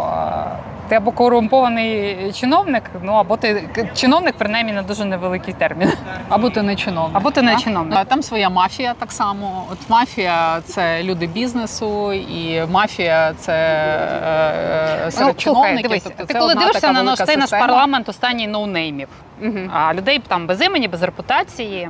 ти 0.88 0.94
або 0.94 1.10
корумпований 1.12 2.32
чиновник, 2.32 2.82
ну 3.02 3.12
або 3.12 3.36
ти 3.36 3.68
чиновник, 3.94 4.34
принаймні, 4.38 4.72
на 4.72 4.82
дуже 4.82 5.04
невеликий 5.04 5.54
термін. 5.54 5.92
Або 6.28 6.50
ти 6.50 6.62
не 6.62 6.76
чиновник. 6.76 7.16
Або 7.16 7.30
ти 7.30 7.42
не 7.42 7.54
а? 7.54 7.56
чиновник. 7.56 8.04
Там 8.08 8.22
своя 8.22 8.50
мафія 8.50 8.94
так 8.98 9.12
само. 9.12 9.64
От 9.72 9.78
мафія 9.90 10.60
це 10.64 11.02
люди 11.02 11.26
бізнесу, 11.26 12.12
і 12.12 12.62
мафія 12.70 13.34
це 13.38 13.52
е, 13.52 15.06
е, 15.06 15.10
серед 15.10 15.28
Ну, 15.28 15.34
чиновників. 15.34 15.42
слухай, 15.42 15.82
дивись, 15.82 16.02
тобто 16.02 16.24
ти 16.24 16.32
це 16.32 16.38
коли 16.40 16.54
дивишся 16.54 16.92
на 16.92 17.02
наш 17.02 17.18
цей 17.18 17.36
наш 17.36 17.50
парламент 17.50 18.08
останній 18.08 18.46
ноунеймів, 18.48 19.08
Мгм. 19.40 19.70
а 19.74 19.94
людей 19.94 20.22
там 20.28 20.46
без 20.46 20.60
імені, 20.60 20.88
без 20.88 21.02
репутації. 21.02 21.88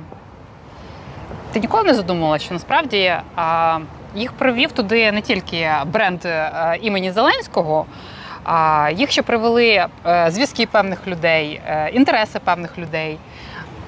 Ти 1.53 1.61
ніколи 1.61 1.85
не 1.85 1.95
задумувалася, 1.95 2.45
що 2.45 2.55
насправді 2.55 3.15
а, 3.37 3.79
їх 4.15 4.33
привів 4.33 4.73
туди 4.73 5.13
не 5.13 5.21
тільки 5.21 5.71
бренд 5.87 6.25
е, 6.25 6.79
імені 6.83 7.11
Зеленського, 7.11 7.87
а 8.45 8.89
їх 8.97 9.11
ще 9.11 9.23
привели 9.23 9.87
е, 10.07 10.31
зв'язки 10.31 10.67
певних 10.67 11.07
людей, 11.07 11.61
е, 11.67 11.91
інтереси 11.93 12.39
певних 12.39 12.79
людей. 12.79 13.19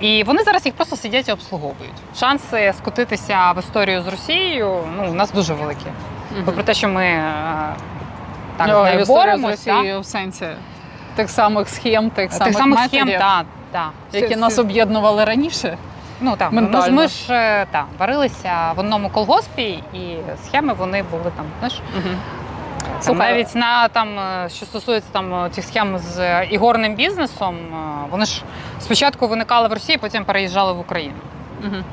І 0.01 0.25
вони 0.25 0.43
зараз 0.43 0.67
їх 0.67 0.75
просто 0.75 0.97
сидять 0.97 1.29
і 1.29 1.33
обслуговують. 1.33 1.93
Шанси 2.17 2.75
скотитися 2.79 3.53
в 3.53 3.59
історію 3.59 4.03
з 4.03 4.09
Росією 4.09 4.79
ну, 4.97 5.11
у 5.11 5.15
нас 5.15 5.33
дуже 5.33 5.55
великі. 5.55 5.87
Попри 6.45 6.63
те, 6.63 6.75
що 6.75 6.89
ми 6.89 7.23
так, 8.57 8.67
з 8.69 8.71
Ну, 8.71 8.85
нею 8.85 9.01
історія 9.01 9.51
Росією 9.51 10.01
в 10.01 10.07
сенсі 10.07 10.47
тих 11.17 11.31
самих 11.31 11.69
схем, 11.69 12.11
тих 12.11 12.33
самих, 12.33 12.49
тих 12.49 12.59
самих 12.59 12.79
методів, 12.79 13.07
схем, 13.07 13.19
так. 13.21 13.47
Так. 13.73 13.91
які 14.13 14.27
Всі- 14.27 14.37
нас 14.37 14.59
об'єднували 14.59 15.25
раніше. 15.25 15.79
Ну 16.25 16.37
так, 16.37 16.53
ми 16.53 16.83
ж, 16.83 16.91
ми 16.91 17.09
ж 17.09 17.35
е, 17.35 17.67
та, 17.71 17.85
варилися 17.99 18.73
в 18.77 18.79
одному 18.79 19.11
колгоспі, 19.11 19.83
і 19.95 20.17
схеми 20.47 20.73
вони 20.73 21.03
були 21.03 21.33
там. 21.37 21.47
Знаєш, 21.59 21.81
там, 21.95 23.03
Слухай, 23.03 23.33
навіть 23.33 23.55
на 23.55 23.89
там, 23.89 24.19
е, 24.19 24.49
що 24.49 24.67
стосується 24.67 25.09
там 25.13 25.35
е, 25.35 25.51
цих 25.51 25.65
схем 25.65 25.99
з 25.99 26.19
е, 26.19 26.49
ігорним 26.51 26.95
бізнесом, 26.95 27.57
е, 27.57 28.09
вони 28.11 28.25
ж 28.25 28.43
спочатку 28.81 29.27
виникали 29.29 29.69
в 29.69 29.73
Росії, 29.73 29.99
потім 29.99 30.25
переїжджали 30.25 30.73
в 30.73 30.79
Україну. 30.79 31.15
Мгм. 31.63 31.85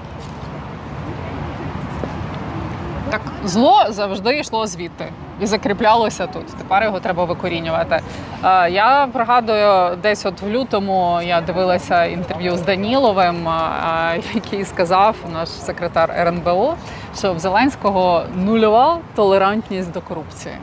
Так, 3.10 3.22
Зло 3.44 3.86
завжди 3.90 4.40
йшло 4.40 4.68
звідти 4.68 5.08
і 5.42 5.46
закріплялося 5.46 6.28
тут. 6.28 6.46
Тепер 6.58 6.84
його 6.84 7.00
треба 7.00 7.24
викорінювати. 7.26 8.00
Е, 8.44 8.70
Я 8.70 9.08
пригадую, 9.14 9.98
десь 10.02 10.26
от 10.26 10.42
в 10.42 10.48
лютому 10.50 11.20
я 11.24 11.42
дивилася 11.42 12.06
інтерв'ю 12.06 12.58
з 12.58 12.62
Даніловим, 12.62 13.48
е, 13.48 14.22
який 14.34 14.66
сказав 14.66 15.16
наш 15.34 15.50
секретар 15.50 16.12
РНБО, 16.20 16.76
що 17.18 17.34
в 17.34 17.40
Зеленського 17.40 18.24
нульова 18.36 18.98
толерантність 19.16 19.92
до 19.92 20.02
корупції. 20.02 20.56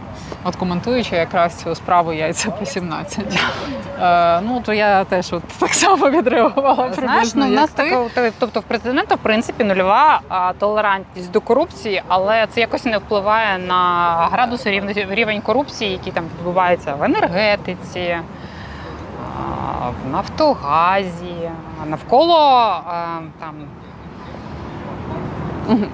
От 0.45 0.57
коментуючи 0.57 1.17
якраз 1.17 1.55
цю 1.55 1.75
справу 1.75 2.13
яйця 2.13 2.51
по 2.51 2.65
17. 2.65 3.25
Е, 4.03 4.41
Ну 4.41 4.61
то 4.61 4.73
я 4.73 5.05
теж 5.05 5.33
от 5.33 5.43
так 5.43 5.75
само 5.75 6.11
відреагувала. 6.11 6.93
знаєш, 6.93 7.35
ну, 7.35 7.47
у 7.47 7.51
нас 7.51 7.71
така, 7.71 8.31
тобто 8.39 8.61
в 8.61 8.63
президента, 8.63 9.15
в 9.15 9.19
принципі, 9.19 9.65
нульова 9.65 10.21
а, 10.29 10.53
толерантність 10.53 11.31
до 11.31 11.41
корупції, 11.41 12.03
але 12.09 12.47
це 12.47 12.61
якось 12.61 12.85
не 12.85 12.99
впливає 12.99 13.59
на 13.59 14.15
градус 14.33 14.67
рівень, 14.67 14.93
рівень 15.11 15.41
корупції, 15.41 15.93
який 15.93 16.13
там 16.13 16.25
відбувається 16.39 16.95
в 16.95 17.03
енергетиці, 17.03 18.17
а, 19.39 19.89
в 19.89 20.11
Нафтогазі, 20.13 21.51
навколо 21.87 22.37
а, 22.39 23.19
там. 23.41 23.55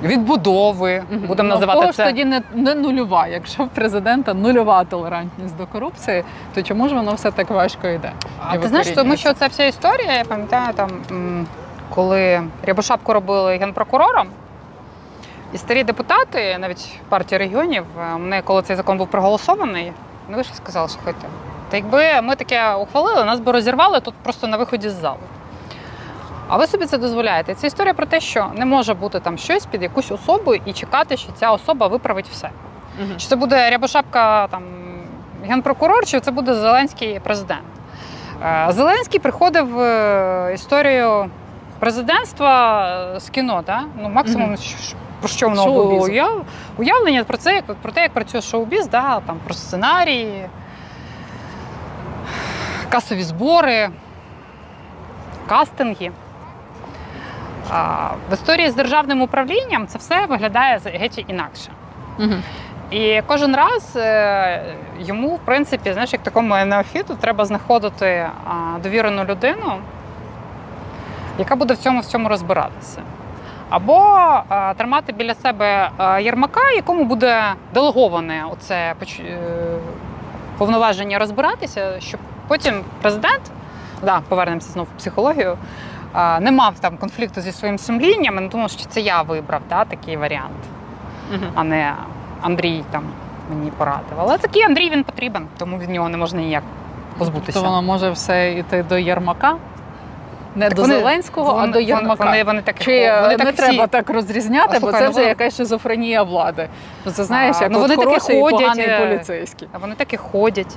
Відбудови, 0.03 1.03
будемо 1.11 1.49
Ну, 1.49 1.55
називати 1.55 1.81
кого 1.81 1.93
ж 1.93 1.97
це. 1.97 2.05
тоді 2.07 2.25
не, 2.25 2.43
не 2.55 2.75
нульова. 2.75 3.27
Якщо 3.27 3.65
в 3.65 3.69
президента 3.69 4.35
нульова 4.35 4.85
толерантність 4.85 5.57
до 5.57 5.67
корупції, 5.67 6.25
то 6.55 6.63
чому 6.63 6.89
ж 6.89 6.95
воно 6.95 7.13
все 7.15 7.31
так 7.31 7.51
важко 7.51 7.89
йде? 7.89 8.13
А 8.49 8.59
ти 8.59 8.69
знаєш, 8.69 8.89
тому 8.91 9.17
що 9.17 9.33
ця 9.33 9.47
вся 9.47 9.65
історія, 9.65 10.13
я 10.13 10.25
пам'ятаю, 10.25 10.75
там, 10.75 10.91
коли 11.95 12.43
Рябошапку 12.67 13.13
робили 13.13 13.57
генпрокурором, 13.57 14.27
і 15.53 15.59
старі 15.59 15.85
депутати, 15.85 16.57
навіть 16.61 16.89
партії 17.09 17.39
регіонів, 17.39 17.85
е, 18.01 18.13
вони, 18.13 18.43
коли 18.45 18.63
цей 18.63 18.77
закон 18.77 18.99
був 18.99 19.09
проголосований, 19.09 19.93
вони 20.27 20.37
вийшли 20.37 20.53
і 20.55 20.57
сказали, 20.57 20.89
слухайте, 20.89 21.27
та 21.71 21.77
якби 21.77 22.21
ми 22.23 22.37
таке 22.37 22.75
ухвалили, 22.75 23.25
нас 23.25 23.41
би 23.41 23.53
розірвали 23.53 24.01
тут 24.01 24.15
просто 24.23 24.47
на 24.47 24.57
виході 24.57 24.89
з 24.89 24.93
залу. 24.93 25.19
А 26.55 26.57
ви 26.57 26.67
собі 26.67 26.87
це 26.87 26.99
дозволяєте. 26.99 27.55
Це 27.55 27.67
історія 27.67 27.95
про 27.95 28.07
те, 28.07 28.21
що 28.21 28.47
не 28.55 28.65
може 28.65 28.95
бути 28.95 29.21
там 29.21 29.39
щось 29.39 29.67
під 29.67 29.83
якусь 29.83 30.13
особу 30.13 30.55
і 30.55 30.73
чекати, 30.73 31.17
що 31.17 31.33
ця 31.33 31.51
особа 31.51 31.87
виправить 31.87 32.29
все. 32.29 32.51
Мгм. 33.01 33.17
Чи 33.17 33.27
це 33.29 33.37
буде 33.37 33.71
Рябошапка 33.71 34.47
там 34.47 34.63
генпрокурор, 35.45 36.07
чи 36.07 36.21
це 36.21 36.31
буде 36.31 36.55
Зеленський 36.55 37.21
президент? 37.25 37.63
Е, 38.45 38.67
Зеленський 38.71 39.21
приходив 39.21 39.69
в 39.75 39.81
е, 39.81 40.55
історію 40.55 41.31
президентства 41.79 42.87
е, 43.17 43.21
з 43.21 43.29
кіно, 43.31 43.63
да? 43.67 43.83
ну 44.03 44.09
максимум 44.09 44.51
щ- 44.55 44.95
про 45.21 45.29
що 45.29 45.49
воно 45.49 45.65
було 45.65 45.85
уяв- 46.09 46.43
уявлення 46.77 47.25
про 47.25 47.37
це, 47.37 47.55
як 47.55 47.65
про 47.65 47.93
те, 47.93 48.03
як 48.03 48.13
працює 48.13 48.41
шоу-біз, 48.43 48.89
да? 48.89 49.21
там 49.27 49.37
про 49.45 49.55
сценарії, 49.55 50.47
касові 52.89 53.23
збори, 53.23 53.91
кастинги. 55.49 56.11
В 58.31 58.33
історії 58.33 58.71
з 58.71 58.75
державним 58.75 59.23
управлінням 59.23 59.87
це 59.87 59.99
все 59.99 60.27
виглядає 60.27 60.81
геть 60.85 61.25
інакше. 61.29 61.71
Мгм. 62.19 62.43
І 62.91 63.23
кожен 63.27 63.57
раз 63.57 63.93
е, 63.97 64.63
йому, 65.01 65.35
в 65.35 65.39
принципі, 65.39 65.93
знаєш, 65.93 66.13
як 66.13 66.23
такому 66.23 66.65
неофіту, 66.65 67.15
треба 67.15 67.45
знаходити 67.45 68.27
довірену 68.83 69.25
людину, 69.25 69.73
яка 71.39 71.57
буде 71.57 71.75
в 71.75 71.79
цьому 71.79 72.01
всьому 72.01 72.29
розбиратися. 72.29 73.03
Або 73.71 74.19
тримати 74.77 75.13
біля 75.13 75.35
себе 75.35 75.91
а, 75.97 76.21
Єрмака, 76.21 76.71
якому 76.77 77.05
буде 77.05 77.43
делеговане 77.75 78.45
оце 78.53 78.95
е, 79.21 79.39
повноваження 80.59 81.19
розбиратися, 81.19 82.01
щоб 82.01 82.21
потім 82.49 82.75
президент, 83.03 83.43
да, 84.03 84.21
повернемося 84.29 84.73
знову 84.73 84.89
в 84.95 84.99
психологію, 84.99 85.59
не 86.41 86.53
мав 86.53 86.79
там 86.81 86.97
конфлікту 86.97 87.41
зі 87.41 87.53
своїм 87.53 87.79
сумлінням, 87.79 88.35
не 88.35 88.49
думав, 88.49 88.71
що 88.71 88.85
це 88.89 89.01
я 89.01 89.23
вибрав 89.23 89.61
да, 89.71 89.85
такий 89.85 90.17
варіант 90.17 90.55
Мгм. 91.33 91.51
а 91.55 91.65
не 91.65 91.95
Андрій 92.43 92.85
там 92.91 93.03
мені 93.51 93.71
порадив. 93.71 94.19
Але 94.19 94.39
такий 94.39 94.63
Андрій 94.63 94.91
він 94.91 95.05
потрібен, 95.05 95.47
тому 95.59 95.79
від 95.79 95.91
нього 95.91 96.09
не 96.09 96.17
можна 96.17 96.41
ніяк 96.41 96.63
позбутися. 97.19 97.59
То 97.61 97.65
воно 97.67 97.83
може 97.83 98.11
все 98.11 98.53
йти 98.53 98.83
до 98.89 98.99
Єрмака, 98.99 99.57
не 100.57 100.67
Так 100.69 100.75
до 100.77 100.83
вони- 100.83 100.95
Зеленського, 100.95 101.59
а 101.59 101.67
до 101.67 101.81
Єрмака. 101.81 102.25
Вони, 102.25 102.45
вони 102.45 102.63
так, 102.63 102.79
Чи 102.79 102.93
е, 102.97 103.21
вони 103.23 103.37
не 103.37 103.45
так 103.45 103.55
треба 103.55 103.87
так 103.87 104.11
розрізняти, 104.11 104.69
А, 104.77 104.81
бо 104.81 104.81
слухай, 104.81 105.01
це 105.01 105.05
ну, 105.07 105.11
вже 105.11 105.21
ви- 105.21 105.27
якась 105.27 105.57
шизофренія 105.57 106.23
влади. 106.23 106.69
Ну, 107.05 107.13
Це 107.13 107.25
знаєш, 107.25 107.57
А, 107.61 107.63
як 107.63 107.73
ну, 107.73 107.79
от 107.79 107.83
вони 107.83 107.97
таки 107.97 108.09
хороший 108.09 108.39
і 108.39 108.41
ходять, 108.43 108.61
поганий 108.61 108.87
е, 108.87 108.99
поліцейський. 108.99 109.69
вони 109.81 109.95
так 109.95 110.13
і 110.13 110.17
ходять. 110.17 110.77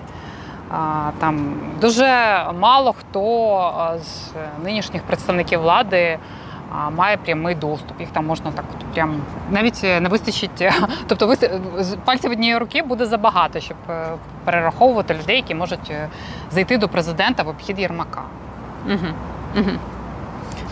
Там 1.20 1.54
дуже 1.82 2.06
мало 2.60 2.94
хто 2.94 3.94
з 4.02 4.32
нинішніх 4.64 5.04
представників 5.04 5.62
влади 5.62 6.20
має 6.96 7.18
прямий 7.18 7.56
доступ. 7.56 8.00
Їх 8.00 8.10
там 8.10 8.26
можна 8.26 8.52
так 8.52 8.66
от 8.80 8.86
прям 8.94 9.22
навіть 9.52 9.82
е, 9.84 10.00
не 10.00 10.10
вистачить. 10.10 10.62
е, 10.62 10.72
Тобто 11.08 11.28
вис- 11.28 11.98
пальців 12.06 12.32
однієї 12.32 12.58
руки 12.58 12.82
буде 12.84 13.06
забагато, 13.06 13.60
щоб 13.60 13.78
е, 13.90 14.08
перераховувати 14.46 15.14
людей, 15.14 15.36
які 15.36 15.56
можуть 15.56 15.92
зайти 16.52 16.78
до 16.78 16.88
президента 16.90 17.44
в 17.44 17.48
обхід 17.48 17.80
Єрмака. 17.80 18.22
Угу. 18.86 18.98
Угу. 19.58 19.72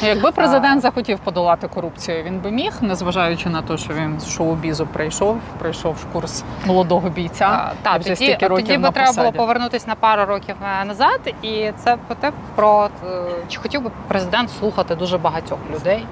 Якби 0.02 0.32
президент 0.32 0.82
захотів 0.82 1.20
подолати 1.20 1.68
корупцію, 1.68 2.24
він 2.24 2.40
би 2.40 2.52
міг, 2.52 2.74
незважаючи 2.82 3.50
на 3.50 3.62
те, 3.62 3.78
що 3.78 3.94
він 3.94 4.20
з 4.20 4.30
шоу-бізу 4.30 4.88
прийшов, 4.88 5.40
прийшов 5.60 5.94
в 5.94 6.06
курс 6.14 6.44
молодого 6.66 7.10
бійця. 7.10 7.72
Так, 7.82 8.00
вже 8.00 8.04
тоді, 8.04 8.16
стільки 8.16 8.48
років 8.48 8.66
тоді 8.66 8.78
би 8.78 8.84
на 8.84 8.92
треба 8.92 9.12
було 9.12 9.24
посаді. 9.24 9.38
повернутися 9.38 9.88
на 9.88 9.96
пару 9.96 10.26
років 10.26 10.56
е, 10.82 10.86
назад, 10.86 11.20
і 11.42 11.72
це 11.84 11.98
про 12.08 12.16
те, 12.16 12.32
про 12.56 12.90
е, 13.08 13.24
чи 13.50 13.60
хотів 13.60 13.82
би 13.82 13.92
президент 14.08 14.52
слухати 14.52 14.96
дуже 14.96 15.18
багатьох 15.18 15.60
людей, 15.74 16.06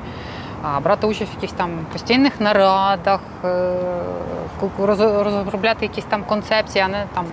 брати 0.83 1.07
участь 1.07 1.31
в 1.31 1.35
якихось 1.35 1.57
там 1.57 1.69
постійних 1.91 2.41
нарадах, 2.41 3.19
е, 3.45 3.73
розробляти 5.19 5.85
якісь 5.85 6.05
там 6.05 6.23
концепції, 6.23 6.83
а 6.83 6.87
не 6.87 7.05
там 7.13 7.25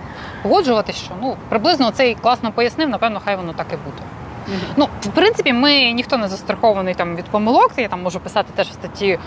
погоджуватися, 0.43 0.99
що 0.99 1.13
ну 1.21 1.35
приблизно 1.49 1.91
цей 1.91 2.15
класно 2.15 2.51
пояснив, 2.51 2.89
напевно, 2.89 3.21
хай 3.25 3.35
воно 3.35 3.53
так 3.53 3.67
і 3.69 3.75
буде. 3.75 4.03
Ну, 4.75 4.87
в 5.01 5.07
принципі, 5.07 5.53
ми 5.53 5.91
ніхто 5.91 6.17
не 6.17 6.27
застрахований 6.27 6.93
там 6.93 7.15
від 7.15 7.25
помилок. 7.25 7.71
Я 7.77 7.87
там 7.87 8.01
можу 8.01 8.19
писати 8.19 8.53
теж 8.55 8.67
в 8.67 8.73
статті 8.73 9.19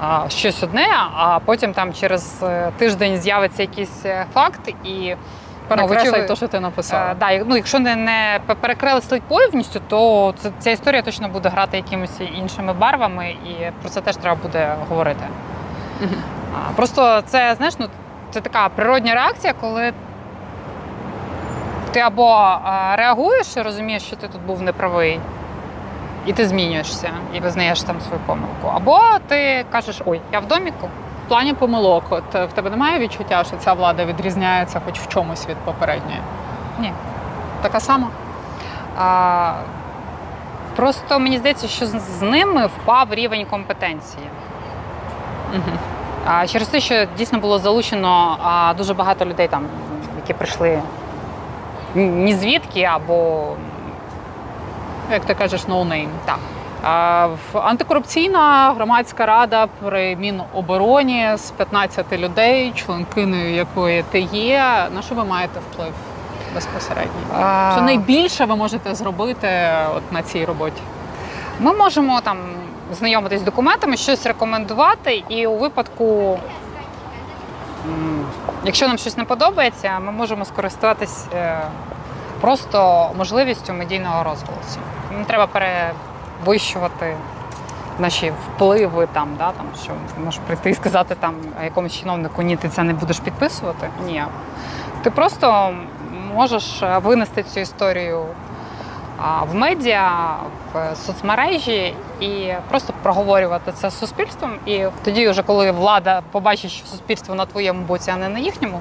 а, 0.00 0.28
щось 0.28 0.62
одне, 0.62 0.86
а 1.16 1.38
потім 1.44 1.72
там 1.72 1.92
через 1.92 2.42
е, 2.42 2.72
тиждень 2.78 3.16
з'явиться 3.16 3.62
якийсь 3.62 4.04
е, 4.04 4.26
факт 4.34 4.68
і. 4.84 5.14
Перекреслай 5.68 6.22
ну, 6.22 6.28
те, 6.28 6.36
що 6.36 6.48
ти 6.48 6.60
написав. 6.60 7.10
Е, 7.10 7.16
да, 7.20 7.44
ну, 7.46 7.56
якщо 7.56 7.78
не, 7.78 7.96
не 7.96 8.40
перекреслить 8.60 9.22
повністю, 9.22 9.80
то 9.88 10.34
це, 10.38 10.50
ця 10.58 10.70
історія 10.70 11.02
точно 11.02 11.28
буде 11.28 11.48
грати 11.48 11.76
якимись 11.76 12.20
іншими 12.34 12.72
барвами, 12.72 13.28
і 13.28 13.70
про 13.80 13.90
це 13.90 14.00
теж 14.00 14.16
треба 14.16 14.38
буде 14.42 14.74
говорити. 14.88 15.24
Мгм. 16.00 16.14
А, 16.54 16.72
Просто 16.76 17.22
це, 17.26 17.54
знаєш, 17.56 17.74
ну, 17.78 17.86
це 18.30 18.40
така 18.40 18.68
природня 18.68 19.14
реакція, 19.14 19.52
коли 19.60 19.92
ти 21.92 22.00
або 22.00 22.58
реагуєш 22.94 23.56
і 23.56 23.62
розумієш, 23.62 24.02
що 24.02 24.16
ти 24.16 24.28
тут 24.28 24.40
був 24.40 24.62
неправий, 24.62 25.20
і 26.26 26.32
ти 26.32 26.48
змінюєшся 26.48 27.10
і 27.34 27.40
визнаєш 27.40 27.82
там 27.82 28.00
свою 28.00 28.20
помилку. 28.26 28.68
Або 28.74 29.00
ти 29.28 29.64
кажеш, 29.72 30.02
ой, 30.06 30.20
я 30.32 30.40
в 30.40 30.46
доміку. 30.46 30.88
В 31.26 31.28
плані 31.28 31.54
помилок, 31.54 32.04
от 32.10 32.34
е, 32.34 32.44
в 32.44 32.52
тебе 32.52 32.70
немає 32.70 32.98
відчуття, 32.98 33.44
що 33.44 33.56
ця 33.56 33.72
влада 33.72 34.04
відрізняється 34.04 34.80
хоч 34.84 35.00
в 35.00 35.08
чомусь 35.08 35.48
від 35.48 35.56
попередньої? 35.56 36.20
Ні. 36.78 36.92
Така 37.62 37.80
сама? 37.80 38.08
А, 38.98 39.52
просто 40.76 41.18
мені 41.18 41.38
здається, 41.38 41.68
що 41.68 41.86
з, 41.86 42.00
з 42.18 42.22
ними 42.22 42.66
впав 42.66 43.14
рівень 43.14 43.46
компетенції. 43.50 44.24
Угу. 45.54 45.78
А, 46.26 46.46
через 46.46 46.68
те, 46.68 46.80
що 46.80 47.06
дійсно 47.18 47.38
було 47.38 47.58
залучено 47.58 48.36
а, 48.42 48.74
дуже 48.74 48.94
багато 48.94 49.24
людей, 49.24 49.48
там, 49.48 49.66
які 50.16 50.32
прийшли 50.32 50.82
ні 51.94 52.34
звідки 52.34 52.82
або 52.82 53.46
Як 55.12 55.24
ти 55.24 55.34
кажеш, 55.34 55.66
no 55.66 56.06
так. 56.24 56.38
Антикорупційна 57.54 58.72
громадська 58.76 59.26
рада 59.26 59.66
при 59.84 60.16
Мінобороні 60.16 61.28
з 61.36 61.50
15 61.50 62.12
людей, 62.12 62.72
членкиною 62.76 63.54
якої 63.54 64.02
ти 64.10 64.20
є. 64.20 64.88
На 64.94 65.02
що 65.02 65.14
ви 65.14 65.24
маєте 65.24 65.60
вплив 65.70 65.92
безпосередньо? 66.54 67.20
А, 67.40 67.70
Що 67.74 67.82
найбільше 67.82 68.44
ви 68.44 68.56
можете 68.56 68.94
зробити 68.94 69.48
от 69.96 70.12
на 70.12 70.22
цій 70.22 70.44
роботі? 70.44 70.82
Ми 71.60 71.72
можемо 71.72 72.20
там 72.20 72.38
знайомитись 72.92 73.40
з 73.40 73.44
документами, 73.44 73.96
щось 73.96 74.26
рекомендувати, 74.26 75.24
і 75.28 75.46
у 75.46 75.56
випадку, 75.58 76.38
якщо 78.64 78.88
нам 78.88 78.98
щось 78.98 79.16
не 79.16 79.24
подобається, 79.24 80.00
ми 80.00 80.12
можемо 80.12 80.44
скористатись 80.44 81.26
е, 81.34 81.58
просто 82.40 83.10
можливістю 83.16 83.72
медійного 83.72 84.24
розголосу. 84.24 84.80
Не 85.18 85.24
треба 85.24 85.46
перевищувати 85.46 87.16
наші 87.98 88.32
впливи 88.46 89.08
там, 89.12 89.28
да, 89.38 89.52
там 89.52 89.66
що 89.82 89.92
можеш 90.24 90.40
прийти 90.46 90.70
і 90.70 90.74
сказати 90.74 91.16
там 91.20 91.34
якомусь 91.64 91.92
чиновнику, 92.00 92.42
ні, 92.42 92.56
ти 92.56 92.68
це 92.68 92.82
не 92.82 92.92
будеш 92.92 93.20
підписувати. 93.20 93.88
Ні. 94.06 94.24
Ти 95.02 95.10
просто 95.10 95.74
можеш 96.34 96.82
е, 96.82 96.98
винести 96.98 97.42
цю 97.42 97.60
історію 97.60 98.24
в 99.48 99.54
медіа, 99.54 100.36
в 100.72 100.96
соцмережі 100.96 101.94
і 102.20 102.52
просто 102.68 102.92
проговорювати 103.02 103.72
це 103.72 103.90
з 103.90 103.98
суспільством. 103.98 104.52
І 104.66 104.84
тоді, 105.04 105.28
вже 105.28 105.42
коли 105.42 105.70
влада 105.70 106.22
побачить, 106.32 106.70
що 106.70 106.86
суспільство 106.86 107.34
на 107.34 107.46
твоєму 107.46 107.82
боці, 107.82 108.10
а 108.10 108.16
не 108.16 108.28
на 108.28 108.38
їхньому, 108.38 108.80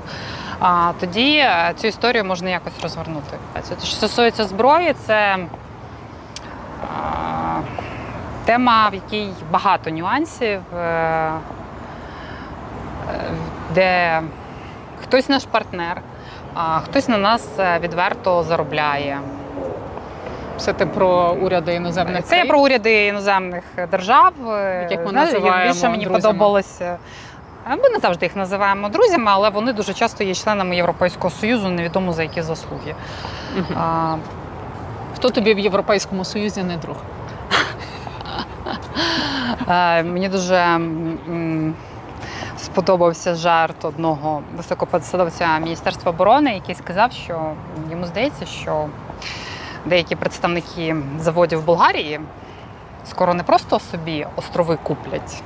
тоді 1.00 1.38
е, 1.38 1.74
цю 1.78 1.88
історію 1.88 2.26
можна 2.26 2.50
якось 2.50 2.74
розвернути. 2.84 3.38
Це 3.62 3.76
що 3.84 3.96
стосується 3.96 4.46
зброї, 4.46 4.96
це 5.06 5.38
тема, 8.50 8.90
в 8.90 8.94
якій 8.94 9.30
багато 9.52 9.90
нюансів, 9.90 10.62
е, 10.76 10.78
е, 10.78 11.32
де 13.74 14.22
хтось 15.04 15.30
наш 15.30 15.46
партнер, 15.46 16.02
хтось 16.84 17.08
на 17.08 17.18
нас 17.18 17.50
е, 17.60 17.80
відверто 17.80 18.44
заробляє. 18.44 19.20
Це 20.60 20.74
ти 20.74 20.86
про 20.86 21.38
уряди 21.42 21.74
іноземних 21.74 22.24
Це 22.24 22.30
країн? 22.30 22.48
про 22.48 22.60
уряди 22.62 23.06
іноземних 23.06 23.64
держав, 23.92 24.34
Яких 24.82 25.06
ми 25.06 25.12
називаємо 25.12 25.74
більше 25.74 25.90
мені 25.90 26.06
друзями. 26.06 26.22
подобалося. 26.34 26.98
Ми 27.70 27.90
не 27.90 28.00
завжди 28.00 28.26
їх 28.26 28.36
називаємо 28.36 28.90
друзями, 28.90 29.26
але 29.28 29.50
вони 29.50 29.74
дуже 29.74 29.94
часто 29.94 30.24
є 30.24 30.36
членами 30.36 30.76
Європейського 30.76 31.30
Союзу, 31.30 31.70
невідомо 31.70 32.14
за 32.14 32.24
які 32.24 32.42
заслуги. 32.42 32.96
А, 33.78 34.16
Хто 35.16 35.30
тобі 35.30 35.54
в 35.54 35.60
Європейському 35.60 36.26
Союзі 36.26 36.64
не 36.64 36.78
друг? 36.78 36.96
е, 39.70 40.04
мені 40.04 40.30
дуже 40.30 40.80
сподобався 42.58 43.36
жарт 43.36 43.86
одного 43.86 44.42
високопосадовця 44.58 45.60
Міністерства 45.60 46.12
оборони, 46.12 46.54
який 46.54 46.76
сказав, 46.76 47.12
що 47.12 47.52
йому 47.92 48.06
здається, 48.06 48.46
що 48.46 48.86
деякі 49.86 50.16
представники 50.16 50.96
заводів 51.20 51.60
в 51.60 51.66
Болгарії 51.66 52.20
скоро 53.06 53.34
не 53.34 53.44
просто 53.44 53.80
собі 53.80 54.28
острови 54.36 54.78
куплять, 54.84 55.44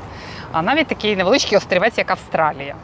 а 0.52 0.62
навіть 0.62 0.88
такий 0.88 1.16
невеличкий 1.16 1.58
острівець, 1.58 1.98
як 1.98 2.12
Австралія. 2.12 2.76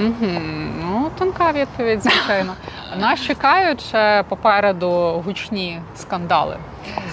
Угу. 0.00 0.40
Ну, 0.82 1.10
тонка 1.18 1.52
відповідь, 1.52 2.02
звичайно. 2.02 2.54
Нас 2.98 3.20
чекають 3.20 3.80
ще 3.80 4.24
попереду 4.28 5.22
гучні 5.26 5.80
скандали 5.96 6.56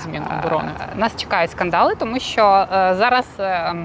з 0.03 0.05
Міноборони. 0.05 0.71
Е, 0.79 0.95
Нас 0.95 1.15
чекають 1.15 1.51
скандали, 1.51 1.95
тому 1.95 2.19
що 2.19 2.67
е, 2.73 2.95
зараз 2.95 3.25
е, 3.39 3.75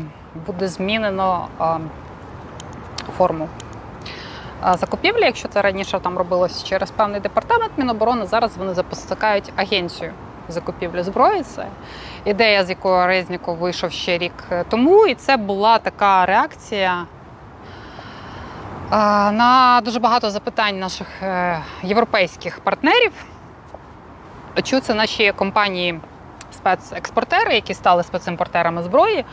буде 0.47 0.68
змінено 0.68 1.49
е, 1.61 1.64
форму. 3.18 3.49
Е, 4.66 4.77
Закупівлі, 4.77 5.23
якщо 5.23 5.49
це 5.49 5.62
раніше 5.62 6.01
там 6.01 6.18
робилось 6.18 6.64
через 6.64 6.90
певний 6.90 7.21
департамент 7.21 7.73
Міноборони, 7.77 8.27
зараз 8.27 8.57
вони 8.57 8.75
запускають 8.75 9.53
агенцію 9.57 10.12
закупівлі 10.49 11.03
зброї. 11.03 11.42
Це 11.42 11.66
ідея, 12.25 12.64
з 12.64 12.71
якою 12.71 13.07
Резніков 13.07 13.57
вийшов 13.57 13.92
ще 13.92 14.18
рік 14.18 14.33
тому, 14.68 15.07
і 15.07 15.14
це 15.14 15.37
була 15.37 15.79
така 15.79 16.27
реакція 16.27 17.07
е, 18.92 18.97
на 19.33 19.81
дуже 19.85 19.99
багато 19.99 20.31
запитань 20.31 20.79
наших 20.79 21.07
е, 21.23 21.59
європейських 21.83 22.61
партнерів. 22.61 23.12
Чи 24.62 24.81
це 24.81 24.94
наші 24.94 25.33
компанії 25.33 26.01
спецекспортери, 26.53 27.55
які 27.55 27.75
стали 27.75 28.03
спецімпортерами 28.03 28.83
зброї, 28.83 29.25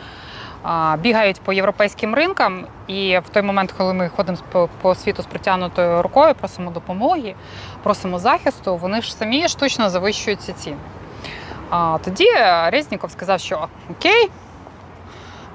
бігають 0.99 1.41
по 1.41 1.53
європейським 1.53 2.15
ринкам, 2.15 2.65
і 2.87 3.17
в 3.17 3.29
той 3.29 3.41
момент, 3.41 3.71
коли 3.71 3.93
ми 3.93 4.09
ходимо 4.09 4.37
по, 4.81 4.95
світу 4.95 5.21
з 5.21 5.25
протягнутою 5.25 6.01
рукою, 6.01 6.35
просимо 6.35 6.71
допомоги, 6.71 7.35
просимо 7.83 8.19
захисту, 8.19 8.77
вони 8.77 9.01
ж 9.01 9.15
самі 9.15 9.47
штучно 9.47 9.89
завищують 9.89 10.41
ці 10.41 10.53
ціни. 10.53 10.77
А 11.69 11.97
тоді 12.03 12.27
Резніков 12.67 13.11
сказав, 13.11 13.39
що 13.39 13.67
окей, 13.91 14.29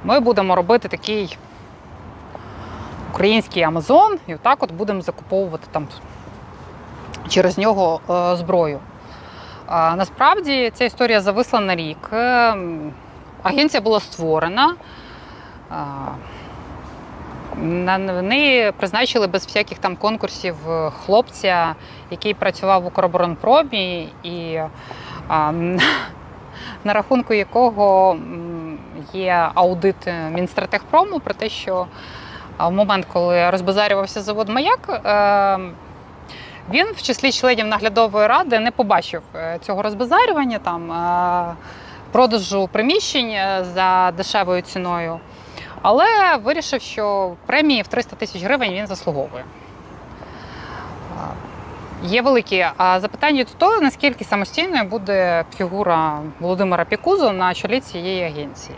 ми 0.04 0.20
будемо 0.20 0.56
робити 0.56 0.88
такий 0.88 1.38
український 3.14 3.62
Амазон, 3.62 4.18
і 4.26 4.34
отак 4.34 4.62
от 4.62 4.72
будемо 4.72 5.00
закуповувати 5.02 5.66
там 5.72 5.88
через 7.28 7.58
нього 7.58 8.00
е, 8.10 8.36
зброю. 8.36 8.78
Насправді 9.70 10.70
ця 10.74 10.84
історія 10.84 11.20
зависла 11.20 11.60
на 11.60 11.76
рік. 11.76 12.10
Агенція 13.42 13.80
була 13.80 14.00
створена. 14.00 14.74
Неї 18.22 18.72
призначили 18.72 19.26
без 19.26 19.46
всяких 19.46 19.78
там 19.78 19.96
конкурсів 19.96 20.70
е, 20.70 20.90
хлопця, 20.90 21.74
який 22.10 22.34
працював 22.34 22.82
в 22.82 22.86
Укроборонпромі, 22.86 24.08
і 24.22 24.60
а, 25.28 25.52
на 26.84 26.92
рахунку 26.92 27.34
якого 27.34 28.16
є 29.12 29.50
аудит 29.54 29.96
Мінстратегпрому 30.30 31.20
про 31.20 31.34
те, 31.34 31.48
що 31.48 31.86
в 32.58 32.70
момент, 32.70 33.06
коли 33.12 33.50
розбазарювався 33.50 34.20
завод 34.20 34.48
Маяк, 34.48 35.00
ем, 35.04 35.72
він 36.70 36.86
в 36.86 37.02
числі 37.02 37.32
членів 37.32 37.66
наглядової 37.66 38.26
ради 38.26 38.58
не 38.58 38.70
побачив 38.70 39.22
е, 39.34 39.58
цього 39.62 39.82
розбазарювання, 39.82 40.58
там, 40.58 40.92
е, 40.92 41.54
продажу 42.12 42.68
приміщень 42.72 43.32
за 43.74 44.12
дешевою 44.16 44.62
ціною, 44.62 45.20
але 45.82 46.36
вирішив, 46.36 46.80
що 46.80 47.32
премії 47.46 47.82
в 47.82 47.86
300 47.88 48.16
тисяч 48.16 48.42
гривень 48.42 48.72
він 48.72 48.86
заслуговує. 48.86 49.44
Е, 51.18 51.24
Є 52.04 52.22
великі 52.22 52.66
а 52.76 53.00
запитання 53.00 53.44
до 53.44 53.50
того, 53.58 53.80
наскільки 53.80 54.24
самостійною 54.24 54.84
буде 54.84 55.44
фігура 55.56 56.20
Володимира 56.40 56.84
Пікузо 56.84 57.32
на 57.32 57.54
чолі 57.54 57.80
цієї 57.80 58.24
агенції. 58.24 58.76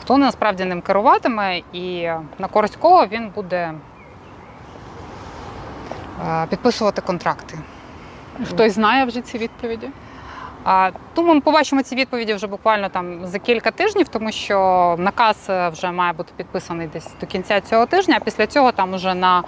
Хто 0.00 0.18
насправді 0.18 0.64
ним 0.64 0.80
керуватиме 0.80 1.58
і 1.72 2.10
на 2.38 2.48
користь 2.50 2.76
кого 2.76 3.06
він 3.06 3.28
буде 3.28 3.74
е, 6.26 6.46
підписувати 6.50 7.02
контракти. 7.02 7.58
Хтось 8.48 8.72
знає 8.72 9.04
вже 9.04 9.20
ці 9.20 9.38
відповіді? 9.38 9.88
А 10.68 10.90
тому 11.14 11.34
ми 11.34 11.40
побачимо 11.40 11.82
ці 11.82 11.94
відповіді 11.94 12.34
вже 12.34 12.46
буквально 12.46 12.88
там 12.88 13.26
за 13.26 13.38
кілька 13.38 13.70
тижнів, 13.70 14.08
тому 14.08 14.32
що 14.32 14.96
наказ 14.98 15.36
е, 15.48 15.68
вже 15.68 15.90
має 15.90 16.12
бути 16.12 16.32
підписаний 16.36 16.86
десь 16.86 17.08
до 17.20 17.26
кінця 17.26 17.60
цього 17.60 17.86
тижня. 17.86 18.16
А 18.20 18.24
після 18.24 18.46
цього 18.46 18.72
там 18.72 18.94
уже 18.94 19.14
на 19.14 19.44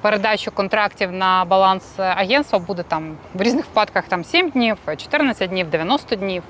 передачу 0.00 0.50
контрактів 0.50 1.12
на 1.12 1.44
баланс 1.44 1.84
агентства 1.98 2.58
буде 2.58 2.82
там 2.82 3.16
в 3.34 3.42
різних 3.42 3.64
випадках 3.66 4.04
там 4.08 4.24
7 4.24 4.50
днів, 4.50 4.76
14 4.96 5.50
днів, 5.50 5.70
90 5.70 6.16
днів. 6.16 6.42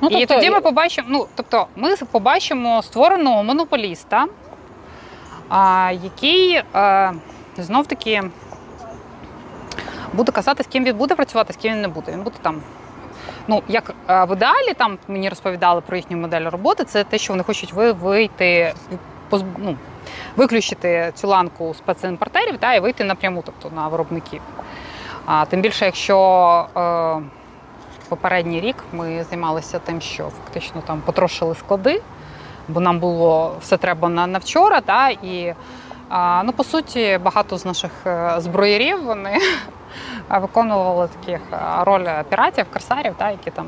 Ну, 0.00 0.08
і 0.08 0.26
тоді 0.26 0.50
ми 0.50 0.60
побачимо, 0.60 1.08
ну 1.10 1.26
тобто, 1.34 1.66
ми 1.76 1.96
побачимо 1.96 2.82
створеного 2.82 3.42
монополіста, 3.42 4.26
а, 5.48 5.92
який 6.02 6.62
е, 6.74 7.12
знов 7.56 7.86
таки 7.86 8.22
буде 10.12 10.32
казати, 10.32 10.62
з 10.62 10.66
ким 10.66 10.84
він 10.84 10.96
буде 10.96 11.14
працювати, 11.14 11.52
з 11.52 11.56
ким 11.56 11.72
він 11.72 11.80
не 11.80 11.88
буде. 11.88 12.12
Він 12.12 12.22
буде 12.22 12.36
там. 12.42 12.62
Ну, 13.48 13.62
як 13.68 13.94
е, 14.08 14.24
в 14.24 14.32
ідеалі, 14.32 14.74
там 14.76 14.98
мені 15.08 15.28
розповідали 15.28 15.80
про 15.80 15.96
їхню 15.96 16.16
модель 16.16 16.50
роботи, 16.50 16.84
це 16.84 17.04
те, 17.04 17.18
що 17.18 17.32
вони 17.32 17.42
хочуть 17.42 17.72
ви- 17.72 17.92
вийти, 17.92 18.74
ну, 19.58 19.76
виключити 20.36 21.12
цю 21.14 21.28
ланку 21.28 21.74
спецімпортерів 21.74 22.58
та, 22.58 22.74
і 22.74 22.80
вийти 22.80 23.04
напряму, 23.04 23.42
тобто 23.46 23.76
на 23.76 23.88
виробників. 23.88 24.40
А, 25.26 25.44
тим 25.44 25.60
більше, 25.60 25.84
якщо 25.84 26.66
е, 26.76 27.22
попередній 28.08 28.60
рік 28.60 28.76
ми 28.92 29.24
займалися 29.30 29.78
тим, 29.78 30.00
що 30.00 30.28
фактично 30.44 30.82
там 30.86 31.00
потрошили 31.00 31.54
склади, 31.54 32.02
бо 32.68 32.80
нам 32.80 32.98
було 32.98 33.56
все 33.60 33.76
треба 33.76 34.08
на, 34.08 34.26
на 34.26 34.38
вчора. 34.38 34.80
Та, 34.80 35.08
і 35.10 35.54
а, 36.08 36.42
ну, 36.44 36.52
по 36.52 36.64
суті, 36.64 37.20
багато 37.24 37.58
з 37.58 37.64
наших 37.64 37.90
е, 38.06 38.34
зброярів 38.38 39.04
вони 39.04 39.38
виконували 40.30 41.08
таких 41.08 41.40
е, 41.52 41.58
роль 41.84 42.06
піратів, 42.28 42.66
корсарів, 42.72 43.14
та, 43.18 43.30
які 43.30 43.50
там 43.50 43.66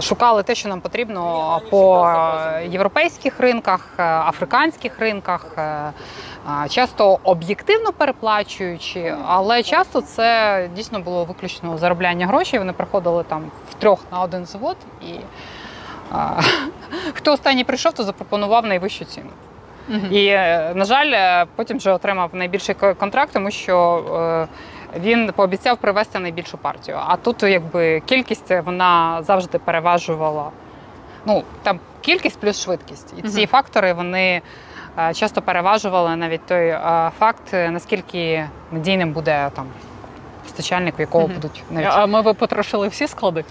шукали 0.00 0.42
те, 0.42 0.54
що 0.54 0.68
нам 0.68 0.80
потрібно 0.80 1.60
по 1.70 2.08
е, 2.08 2.66
європейських 2.66 3.40
ринках, 3.40 3.88
е, 3.98 4.02
африканських 4.02 4.98
ринках, 4.98 5.46
е, 5.58 5.62
е, 5.62 5.92
часто 6.68 7.18
об'єктивно 7.22 7.92
переплачуючи, 7.92 9.14
але 9.26 9.62
часто 9.62 10.00
це 10.00 10.68
дійсно 10.76 11.00
було 11.00 11.24
виключно 11.24 11.78
заробляння 11.78 12.26
грошей. 12.26 12.58
Вони 12.58 12.72
приходили 12.72 13.22
там 13.22 13.50
втрьох 13.70 14.00
на 14.12 14.20
один 14.22 14.46
завод, 14.46 14.76
і 15.02 15.12
е, 15.12 16.42
хто 17.14 17.32
останній 17.32 17.64
прийшов, 17.64 17.92
то 17.92 18.04
запропонував 18.04 18.66
найвищу 18.66 19.04
ціну. 19.04 19.30
І, 20.10 20.26
е, 20.26 20.72
на 20.74 20.84
жаль, 20.84 21.10
е, 21.12 21.46
потім 21.56 21.76
вже 21.78 21.92
отримав 21.92 22.30
найбільший 22.32 22.74
контракт, 22.74 23.32
тому 23.32 23.50
що 23.50 24.04
е, 24.94 25.00
він 25.00 25.32
пообіцяв 25.36 25.76
привезти 25.76 26.18
найбільшу 26.18 26.58
партію. 26.58 26.98
А 27.06 27.16
тут, 27.16 27.42
якби, 27.42 28.00
кількість 28.00 28.50
вона 28.64 29.22
завжди 29.22 29.58
переважувала. 29.58 30.50
Ну, 31.26 31.42
там 31.62 31.80
кількість 32.00 32.40
плюс 32.40 32.62
швидкість. 32.62 33.14
І 33.18 33.22
ці 33.22 33.38
Мгм. 33.38 33.46
фактори 33.46 33.92
вони 33.92 34.42
часто 35.14 35.42
переважували 35.42 36.16
навіть 36.16 36.46
той 36.46 36.78
факт, 37.18 37.52
наскільки 37.52 38.48
надійним 38.72 39.12
буде 39.12 39.50
там 39.54 39.66
постачальник, 40.42 40.94
у 40.98 41.02
якого 41.02 41.24
Мгм. 41.24 41.34
будуть 41.34 41.62
навіть. 41.70 41.88
А 41.90 42.06
ми 42.06 42.20
ви 42.20 42.34
потрошили 42.34 42.88
всі 42.88 43.06
склади? 43.06 43.44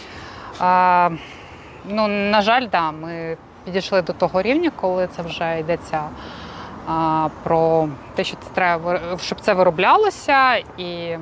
А, 0.59 1.09
ну, 1.85 2.07
на 2.07 2.41
жаль, 2.41 2.67
да, 2.71 2.91
ми 2.91 3.37
підійшли 3.65 4.01
до 4.01 4.13
того 4.13 4.41
рівня, 4.41 4.71
коли 4.75 5.07
це 5.15 5.21
вже 5.21 5.59
йдеться 5.59 6.03
а, 6.87 7.27
про 7.43 7.87
те, 8.15 8.23
що 8.23 8.35
це 8.35 8.49
треба, 8.53 8.99
щоб 9.21 9.39
це 9.41 9.53
вироблялося 9.53 10.55
і 10.77 11.17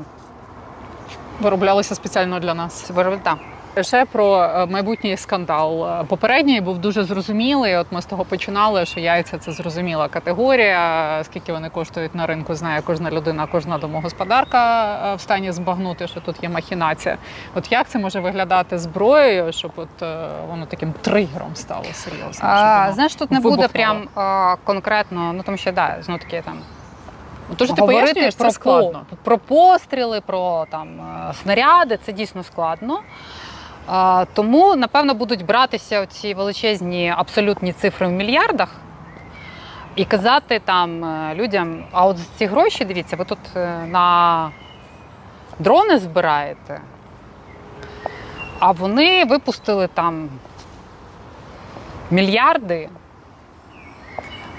вироблялося 1.42 1.96
спеціально 1.96 2.40
для 2.40 2.54
нас. 2.54 2.92
да. 3.24 3.36
Ще 3.80 4.06
про 4.06 4.44
е, 4.44 4.66
майбутній 4.66 5.18
скандал. 5.18 5.86
Е, 5.86 6.04
Попередній 6.04 6.62
був 6.62 6.78
дуже 6.78 7.04
зрозумілий. 7.04 7.76
От 7.76 7.88
ми 7.92 8.02
з 8.02 8.06
того 8.06 8.26
починали, 8.26 8.86
що 8.86 9.00
яйця 9.00 9.38
це 9.38 9.52
зрозуміла 9.52 10.08
категорія. 10.08 11.20
Скільки 11.24 11.54
вони 11.54 11.70
коштують 11.70 12.16
на 12.16 12.28
ринку, 12.28 12.56
знає 12.56 12.82
кожна 12.82 13.12
людина, 13.12 13.48
кожна 13.52 13.78
домогосподарка 13.78 14.94
е, 15.12 15.16
в 15.16 15.22
стані 15.22 15.52
збагнути, 15.52 16.08
що 16.08 16.22
тут 16.22 16.44
є 16.44 16.50
махінація. 16.50 17.18
От 17.56 17.72
як 17.72 17.88
це 17.88 18.00
може 18.00 18.20
виглядати 18.20 18.78
зброєю, 18.78 19.52
щоб 19.54 19.72
от 19.76 20.02
воно 20.50 20.66
таким 20.66 20.94
тригером 20.94 21.56
стало 21.56 21.84
серйозним? 21.94 22.32
щоб 22.32 22.50
А, 22.50 22.92
знаєш, 22.94 23.16
тут 23.16 23.32
не 23.32 23.40
буде 23.40 23.68
прям 23.68 24.08
а, 24.16 24.56
конкретно, 24.64 25.34
ну 25.34 25.44
тому 25.44 25.58
що 25.58 25.72
да, 25.72 25.98
знову 26.02 26.20
таки 26.20 26.42
там. 26.46 26.58
То 27.56 27.66
що 27.66 27.76
ти 27.76 27.82
говорити 27.82 28.04
пояснюєш, 28.04 28.36
про, 28.36 28.48
це 28.48 28.52
складно. 28.52 29.06
про 29.24 29.38
постріли, 29.38 30.22
про 30.22 30.66
там 30.72 30.88
снаряди, 31.44 32.00
це 32.06 32.14
дійсно 32.14 32.44
складно. 32.44 33.00
Тому, 34.34 34.76
напевно, 34.76 35.14
будуть 35.14 35.46
братися 35.46 36.06
ці 36.06 36.34
величезні 36.34 37.14
абсолютні 37.18 37.74
цифри 37.74 38.08
в 38.08 38.12
мільярдах 38.12 38.70
і 39.96 40.06
казати 40.06 40.62
там 40.66 41.06
е, 41.06 41.36
людям: 41.36 41.84
а 41.92 42.06
от 42.06 42.18
ці 42.38 42.46
гроші, 42.46 42.86
дивіться, 42.86 43.16
ви 43.16 43.26
тут 43.26 43.40
е, 43.56 43.86
на 43.88 44.52
дрони 45.60 45.98
збираєте, 45.98 46.82
а 48.60 48.72
вони 48.72 49.26
випустили 49.26 49.88
там 49.88 50.30
мільярди 52.12 52.90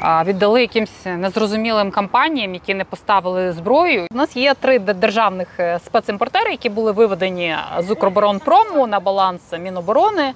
віддали 0.02 0.60
якимсь 0.60 1.06
незрозумілим 1.06 1.90
компаніям, 1.90 2.54
які 2.54 2.74
не 2.74 2.84
поставили 2.84 3.52
зброю. 3.52 4.06
У 4.10 4.16
нас 4.16 4.36
є 4.36 4.54
три 4.54 4.78
державних 4.78 5.48
е, 5.60 5.78
спецімпортери, 5.86 6.50
які 6.50 6.68
були 6.68 6.92
виведені 6.92 7.56
з 7.78 7.90
Укроборонпрому 7.90 8.86
на 8.86 9.00
баланс 9.00 9.42
Міноборони. 9.60 10.32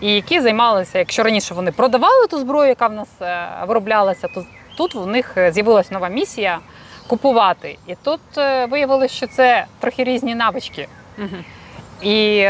І 0.00 0.14
які 0.14 0.40
займалися, 0.40 0.98
якщо 0.98 1.22
раніше 1.22 1.54
вони 1.54 1.72
продавали 1.72 2.26
ту 2.26 2.38
зброю, 2.38 2.68
яка 2.68 2.86
в 2.86 2.92
нас 2.92 3.08
е, 3.22 3.48
вироблялася, 3.66 4.28
то 4.34 4.44
тут 4.76 4.94
в 4.94 5.06
них 5.06 5.36
е, 5.36 5.52
з'явилася 5.52 5.94
нова 5.94 6.08
місія 6.08 6.58
купувати. 7.06 7.78
І 7.86 7.94
тут 7.94 8.20
виявилося, 8.70 9.14
що 9.14 9.26
це 9.26 9.66
трохи 9.80 10.04
різні 10.04 10.34
навички. 10.34 10.88
Мгм. 11.18 11.44
І 12.02 12.48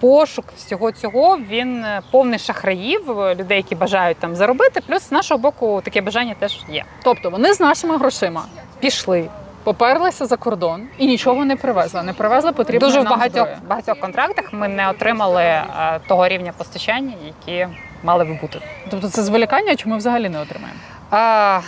пошук 0.00 0.44
всього 0.56 0.92
цього 0.92 1.38
він 1.48 1.84
е, 1.84 2.00
повний 2.10 2.38
шахраїв, 2.38 3.20
е, 3.20 3.34
людей, 3.34 3.56
які 3.56 3.74
бажають 3.74 4.16
там 4.18 4.36
заробити. 4.36 4.80
Плюс 4.86 5.02
з 5.02 5.12
нашого 5.12 5.38
боку 5.38 5.80
таке 5.84 6.00
бажання 6.00 6.34
теж 6.38 6.60
є. 6.68 6.84
Тобто 7.02 7.30
вони 7.30 7.54
з 7.54 7.60
нашими 7.60 7.96
грошима 7.98 8.44
Пішли 8.80 9.28
поперлися 9.64 10.26
за 10.26 10.36
кордон 10.36 10.82
і 10.98 11.06
нічого 11.06 11.44
не 11.44 11.56
привезли. 11.56 12.02
Не 12.02 12.12
привезли 12.12 12.52
потрібно 12.52 12.86
дуже 12.86 13.00
в 13.00 13.04
багатьох 13.04 13.46
зброї. 13.46 13.56
багатьох 13.68 14.00
контрактах. 14.00 14.52
Ми 14.52 14.68
не 14.68 14.90
отримали 14.90 15.42
е, 15.42 15.64
того 16.08 16.28
рівня 16.28 16.52
постачання, 16.56 17.12
які 17.26 17.68
мали 18.02 18.24
би 18.24 18.38
бути. 18.40 18.60
Тобто 18.90 19.08
це 19.08 19.22
зволікання, 19.22 19.76
чи 19.76 19.88
ми 19.88 19.96
взагалі 19.96 20.28
не 20.28 20.40
отримаємо? 20.40 20.78
Е, 21.12 21.60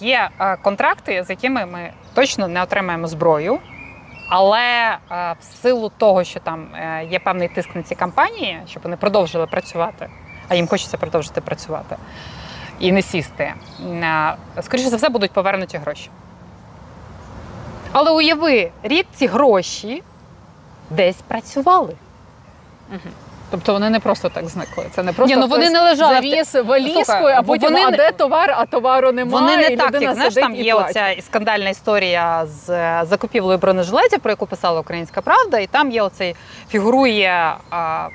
Є 0.00 0.28
е, 0.40 0.56
контракти, 0.56 1.24
з 1.26 1.30
якими 1.30 1.66
ми 1.66 1.90
точно 2.14 2.48
не 2.48 2.62
отримаємо 2.62 3.06
зброю. 3.06 3.58
Але 4.30 4.60
е, 4.60 4.98
в 5.40 5.44
силу 5.62 5.90
того, 5.98 6.24
що 6.24 6.40
там 6.40 6.74
е, 6.74 7.06
є 7.10 7.18
певний 7.18 7.48
тиск 7.48 7.76
на 7.76 7.82
ці 7.82 7.94
компанії, 7.94 8.60
щоб 8.68 8.82
вони 8.82 8.96
продовжили 8.96 9.46
працювати, 9.46 10.10
а 10.48 10.54
їм 10.54 10.68
хочеться 10.68 10.96
продовжити 10.96 11.40
працювати 11.40 11.96
і 12.78 12.92
не 12.92 13.02
сісти, 13.02 13.54
е, 13.80 14.34
скоріше 14.62 14.88
за 14.88 14.96
все 14.96 15.08
будуть 15.08 15.30
повернуті 15.30 15.78
гроші. 15.78 16.10
Але 17.92 18.10
уяви, 18.10 18.70
рік 18.82 19.06
ці 19.14 19.26
гроші 19.26 20.02
десь 20.90 21.22
працювали. 21.28 21.94
Тобто 23.50 23.72
вони 23.72 23.90
не 23.90 24.00
просто 24.00 24.28
так 24.28 24.48
зникли. 24.48 24.86
Це 24.94 25.02
не 25.02 25.12
просто 25.12 25.34
Ні, 25.34 25.40
ну 25.40 25.46
вони 25.46 25.70
не 25.70 25.80
лежали. 25.80 26.14
завіз 26.14 26.54
валізкою, 26.54 27.34
а 27.36 27.42
потім 27.42 27.72
вони 27.72 27.84
а 27.84 27.90
де 27.90 28.12
товар, 28.12 28.54
а 28.58 28.66
товару 28.66 29.12
немає. 29.12 29.44
Вони 29.44 29.56
не 29.56 29.74
і 29.74 29.76
так, 29.76 30.02
як 30.02 30.14
знаєш, 30.14 30.34
там 30.34 30.54
є 30.54 30.72
плаче. 30.72 30.90
оця 30.90 31.22
скандальна 31.22 31.68
історія 31.68 32.46
з 32.46 32.70
е, 32.70 33.04
закупівлею 33.04 33.58
бронежилетів, 33.58 34.20
про 34.20 34.30
яку 34.30 34.46
писала 34.46 34.80
Українська 34.80 35.20
Правда, 35.20 35.58
і 35.58 35.66
там 35.66 35.90
є 35.90 36.02
оцей 36.02 36.36
фігурує 36.68 37.54
а, 37.70 38.08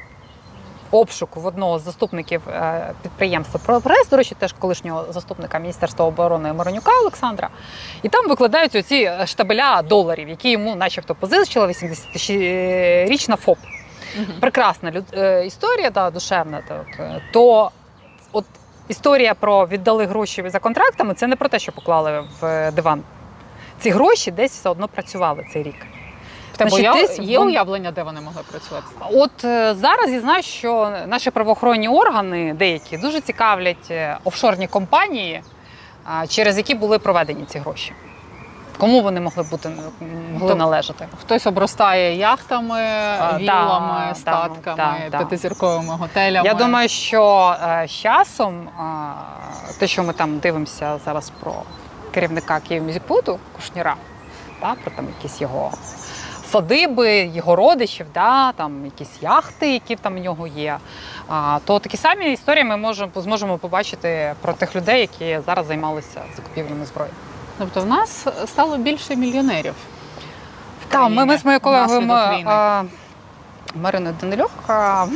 обшук 0.91 1.36
в 1.36 1.45
одного 1.45 1.80
з 1.80 1.82
заступників 1.82 2.41
е, 2.50 2.91
підприємства 3.02 3.60
«Прогрес», 3.65 4.10
до 4.10 4.17
речі, 4.17 4.36
теж 4.39 4.54
колишнього 4.54 5.06
заступника 5.10 5.60
Міністерства 5.60 6.06
оборони 6.06 6.54
Моронюка 6.54 6.91
Олександра. 7.02 7.50
І 8.04 8.10
там 8.10 8.28
викладаються 8.28 8.80
оці 8.80 9.12
штабеля 9.26 9.82
доларів, 9.82 10.30
які 10.30 10.52
йому, 10.52 10.76
начебто, 10.76 11.15
позичила 11.15 11.67
80-річна 11.67 13.36
ФОП. 13.36 13.58
Мгм. 14.18 14.39
Прекрасна 14.39 14.91
люд... 14.91 15.04
е, 15.13 15.46
історія, 15.46 15.89
да, 15.89 16.10
душевна. 16.10 16.62
Так. 16.68 16.86
е, 17.00 17.22
То 17.34 17.72
от 18.32 18.46
історія 18.88 19.34
про 19.34 19.68
віддали 19.68 20.06
гроші 20.06 20.44
за 20.50 20.60
контрактами 20.60 21.13
це 21.13 21.28
не 21.28 21.36
про 21.36 21.50
те, 21.50 21.60
що 21.60 21.72
поклали 21.72 22.24
в 22.41 22.72
диван. 22.72 23.04
Ці 23.80 23.89
гроші 23.89 24.32
десь 24.32 24.52
все 24.52 24.70
одно 24.70 24.88
працювали 24.88 25.46
цей 25.54 25.63
рік. 25.63 25.76
Значить, 26.58 26.80
уяв- 26.80 26.94
десь 26.94 27.20
є 27.20 27.39
вон- 27.39 27.48
уявлення, 27.48 27.91
де 27.91 28.04
вони 28.04 28.22
могли 28.22 28.41
працювати? 28.52 28.86
От 29.12 29.46
е, 29.46 29.74
зараз 29.76 30.12
я 30.12 30.20
знаю, 30.20 30.44
що 30.44 30.91
наші 31.08 31.32
правоохоронні 31.32 31.88
органи 31.89 32.54
деякі 32.54 32.98
дуже 32.98 33.22
цікавлять 33.22 33.91
е, 33.91 34.18
офшорні 34.24 34.68
компанії, 34.68 35.41
а, 36.06 36.28
через 36.28 36.58
які 36.58 36.76
були 36.76 37.00
проведені 37.00 37.46
ці 37.46 37.60
гроші. 37.60 37.94
Кому 38.78 39.02
вони 39.02 39.22
могли 39.22 39.44
бути 39.44 39.70
могли 40.34 40.54
Тоб- 40.54 40.58
належати? 40.58 41.08
Хтось 41.22 41.48
обростає 41.48 42.16
яхтами, 42.16 42.82
вілами, 43.38 44.06
да, 44.08 44.16
статками, 44.16 44.76
да, 44.78 44.96
да. 45.12 45.18
п'ятизірковими 45.18 45.94
готелями. 45.94 46.48
Я 46.48 46.54
думаю, 46.54 46.90
що 46.90 47.56
е, 47.64 47.88
з 47.88 47.92
часом 47.92 48.70
те, 49.80 49.88
що 49.88 50.04
ми 50.04 50.14
там 50.14 50.40
дивимося 50.40 51.00
зараз 51.06 51.32
про 51.40 51.54
керівника 52.14 52.60
Київмюзикпуту 52.60 53.40
Кушніра, 53.56 53.96
та, 54.60 54.76
про 54.84 54.92
там 54.92 55.08
якісь 55.18 55.42
його 55.42 55.72
садиби, 56.52 57.32
його 57.34 57.56
родичів, 57.56 58.06
да, 58.14 58.52
там 58.52 58.86
якісь 58.86 59.12
яхти, 59.22 59.74
які 59.74 59.96
там 59.96 60.16
у 60.16 60.20
нього 60.20 60.48
є. 60.48 60.78
А, 61.28 61.60
то 61.66 61.80
такі 61.80 61.98
самі 61.98 62.32
історії 62.34 62.64
ми 62.64 62.78
можемо 62.78 63.12
зможемо 63.16 63.58
побачити 63.58 64.34
про 64.42 64.54
тих 64.54 64.76
людей, 64.76 65.02
які 65.02 65.40
зараз 65.46 65.66
займалися 65.66 66.22
закупівлями 66.36 66.86
зброї. 66.86 67.12
Тобто 67.58 67.82
в 67.82 67.86
нас 67.86 68.28
стало 68.46 68.78
більше 68.78 69.15
мільйонерів. 69.15 69.74
Так, 70.88 71.10
ми, 71.10 71.26
ми 71.26 71.38
з 71.38 71.46
моєю 71.46 71.60
колегою 71.60 72.00
внаслідок 72.00 72.30
ми, 72.30 72.38
війни. 72.38 72.52
а, 72.52 72.84
Мариною 73.76 74.15
Данилюк, 74.22 74.52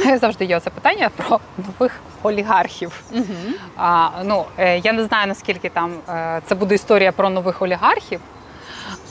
неї 0.06 0.18
завжди 0.22 0.46
є 0.46 0.60
це 0.60 0.70
питання 0.70 1.10
про 1.16 1.40
нових 1.58 2.00
олігархів. 2.24 3.04
Мгм. 3.12 3.54
А, 3.78 4.10
ну, 4.24 4.46
е, 4.58 4.80
я 4.80 4.94
не 4.94 5.04
знаю, 5.04 5.28
наскільки 5.28 5.70
там 5.70 5.94
е, 6.10 6.42
це 6.46 6.56
буде 6.56 6.76
історія 6.76 7.12
про 7.12 7.30
нових 7.30 7.62
олігархів, 7.62 8.20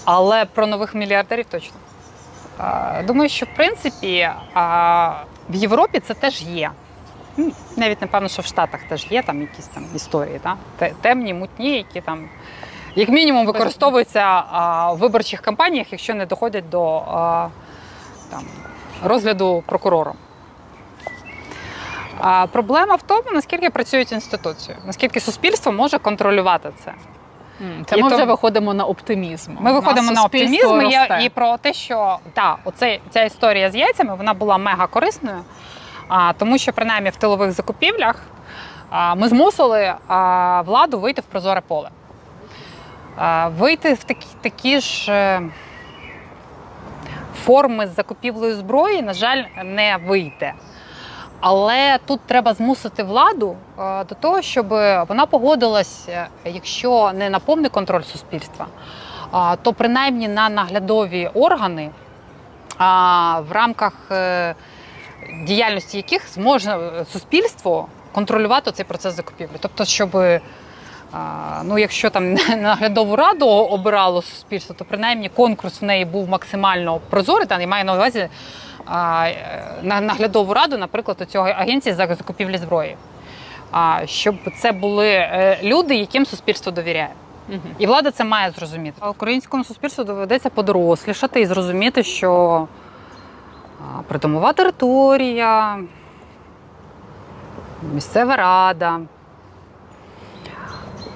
але 0.05 0.45
про 0.45 0.67
нових 0.67 0.95
мільярдерів 0.95 1.45
точно. 1.51 1.77
А, 2.59 3.03
думаю, 3.07 3.29
що 3.29 3.47
в 3.47 3.57
принципі 3.57 4.31
а, 4.55 5.23
в 5.49 5.55
Європі 5.55 6.01
це 6.01 6.15
теж 6.15 6.43
є. 6.43 6.71
Навіть 7.77 8.01
напевно, 8.01 8.29
що 8.29 8.43
в 8.43 8.47
Штатах 8.47 8.81
теж 8.89 9.07
є 9.11 9.23
там 9.23 9.41
якісь 9.41 9.67
там 9.67 9.85
історії, 9.95 10.41
та? 10.43 10.57
Темні, 11.01 11.35
мутні, 11.35 11.77
які 11.77 12.01
там, 12.01 12.29
як 12.99 13.09
мінімум, 13.09 13.47
використовуються 13.47 14.43
в 14.93 14.97
виборчих 14.97 15.41
кампаніях, 15.41 15.87
якщо 15.93 16.15
не 16.15 16.27
доходять 16.27 16.69
до 16.69 17.03
там, 18.31 18.43
розгляду 19.05 19.63
прокурором. 19.67 20.17
А 22.21 22.47
проблема 22.47 22.95
в 22.95 23.03
тому, 23.03 23.23
наскільки 23.33 23.71
працюють 23.71 24.13
інституції, 24.13 24.77
наскільки 24.87 25.21
суспільство 25.21 25.73
може 25.73 25.99
контролювати 25.99 26.71
це. 26.85 26.93
Це 27.87 27.97
І 27.97 28.03
ми 28.03 28.09
вже 28.09 28.25
виходимо 28.25 28.75
на 28.75 28.85
оптимізм. 28.85 29.57
Ми 29.61 29.73
виходимо 29.73 30.13
на 30.13 30.25
оптимізм 30.25 30.81
росте. 30.81 31.21
і 31.23 31.29
про 31.29 31.57
те, 31.57 31.73
що 31.73 32.19
та, 32.35 32.57
оце, 32.65 32.99
ця 33.11 33.23
історія 33.23 33.71
з 33.71 33.75
яйцями 33.75 34.15
вона 34.15 34.35
була 34.35 34.59
мега 34.59 34.87
корисною, 34.87 35.45
а, 36.09 36.33
тому 36.33 36.59
що 36.59 36.73
принаймні 36.73 37.11
в 37.11 37.17
тилових 37.17 37.53
закупівлях 37.53 38.23
а, 38.91 39.15
ми 39.15 39.29
змусили 39.29 39.95
а, 40.09 40.63
владу 40.67 41.01
вийти 41.01 41.21
в 41.21 41.25
прозоре 41.25 41.61
поле. 41.61 41.91
Вийти 43.59 43.95
в 43.95 44.05
такі, 44.05 44.27
такі 44.41 44.81
ж 44.81 45.13
е, 45.13 45.43
форми 47.45 47.87
з 47.87 47.95
закупівлею 47.95 48.55
зброї, 48.55 49.03
на 49.03 49.13
жаль, 49.13 49.43
не 49.65 49.97
вийде. 50.07 50.53
Але 51.41 51.99
тут 52.07 52.21
треба 52.21 52.55
змусити 52.55 53.03
владу 53.03 53.57
е, 53.79 54.05
до 54.05 54.15
того, 54.15 54.43
щоб 54.43 54.69
вона 55.09 55.27
погодилась, 55.31 56.09
е, 56.09 56.29
якщо 56.45 57.13
не 57.15 57.31
на 57.31 57.39
повний 57.39 57.71
контроль 57.71 58.03
суспільства, 58.03 58.67
то 59.63 59.73
принаймні 59.73 60.29
на 60.29 60.49
наглядові 60.49 61.31
органи, 61.35 61.91
в 63.41 63.53
рамках 63.53 63.93
діяльності 65.47 65.97
яких 65.97 66.29
зможе 66.29 67.05
суспільство 67.13 67.89
контролювати 68.13 68.73
цей 68.73 68.85
процес 68.85 69.15
закупівлі. 69.15 69.57
Тобто, 69.61 69.85
щоб 69.85 70.11
ну, 71.65 71.79
якщо 71.79 72.11
там 72.11 72.35
наглядову 72.57 73.17
раду 73.17 73.49
обирало 73.49 74.23
суспільство, 74.23 74.75
то 74.79 74.85
принаймні 74.85 75.29
конкурс 75.29 75.83
в 75.83 75.85
неї 75.85 76.05
був 76.05 76.29
максимально 76.29 77.01
прозорий. 77.11 77.47
Та 77.47 77.61
я 77.61 77.67
маю 77.67 77.85
на 77.85 77.95
увазі 77.95 78.29
на 79.83 80.01
наглядову 80.01 80.55
раду, 80.55 80.79
наприклад, 80.79 81.17
у 81.21 81.25
цього 81.25 81.49
агенції 81.49 81.95
за 81.95 82.07
закупівлі 82.07 82.59
зброї. 82.59 82.97
А, 83.71 84.01
щоб 84.07 84.35
це 84.59 84.73
були 84.73 85.09
е, 85.09 85.59
люди, 85.63 85.95
яким 85.95 86.27
суспільство 86.27 86.73
довіряє. 86.73 87.11
І 87.79 87.87
влада 87.87 88.11
це 88.11 88.25
має 88.25 88.51
зрозуміти. 88.51 88.97
А 89.01 89.11
Українському 89.11 89.65
суспільству 89.65 90.05
доведеться 90.05 90.51
подорослішати 90.51 91.41
і 91.41 91.47
зрозуміти, 91.47 92.03
що 92.03 92.67
а, 93.81 94.03
придомова 94.03 94.53
територія, 94.53 95.79
місцева 97.95 98.37
рада. 98.37 99.01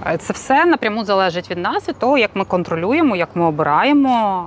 А, 0.05 0.17
Це 0.17 0.33
все 0.33 0.65
напряму 0.65 1.05
залежить 1.05 1.51
від 1.51 1.59
нас, 1.59 1.89
від 1.89 1.99
того, 1.99 2.19
як 2.19 2.31
ми 2.35 2.45
контролюємо, 2.45 3.17
як 3.17 3.29
ми 3.37 3.45
обираємо. 3.45 4.47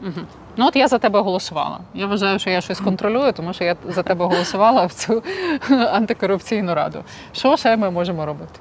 Мгм. 0.00 0.26
Ну 0.56 0.66
от 0.66 0.76
я 0.76 0.88
за 0.88 0.98
тебе 0.98 1.20
голосувала. 1.20 1.78
Я 1.94 2.06
вважаю, 2.06 2.38
що 2.38 2.50
я 2.50 2.60
щось 2.60 2.80
контролюю, 2.80 3.32
тому 3.32 3.52
що 3.52 3.64
я 3.64 3.76
за 3.88 4.02
тебе 4.02 4.24
голосувала 4.24 4.86
в 4.86 4.92
цю 4.92 5.22
антикорупційну 5.92 6.74
раду. 6.74 7.04
Що 7.32 7.56
ще 7.56 7.76
ми 7.76 7.90
можемо 7.90 8.26
робити? 8.26 8.60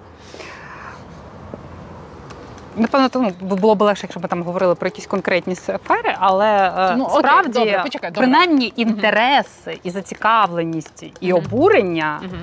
Напевно, 2.77 3.09
тому 3.09 3.31
було 3.41 3.75
б 3.75 3.81
легше, 3.81 4.03
якщо 4.03 4.19
б 4.19 4.27
там 4.27 4.43
говорили 4.43 4.75
про 4.75 4.87
якісь 4.87 5.07
конкретні 5.07 5.55
сфери, 5.55 6.15
але 6.19 6.73
е, 6.77 6.95
Ну, 6.97 7.03
окей, 7.03 7.19
справді 7.19 7.59
добре, 7.59 7.81
почекай, 7.83 8.11
добре. 8.11 8.27
принаймні 8.27 8.73
інтереси 8.75 9.79
і 9.83 9.89
зацікавленість 9.89 11.03
і 11.21 11.33
Мгм. 11.33 11.43
обурення 11.45 12.19
Мгм. 12.23 12.41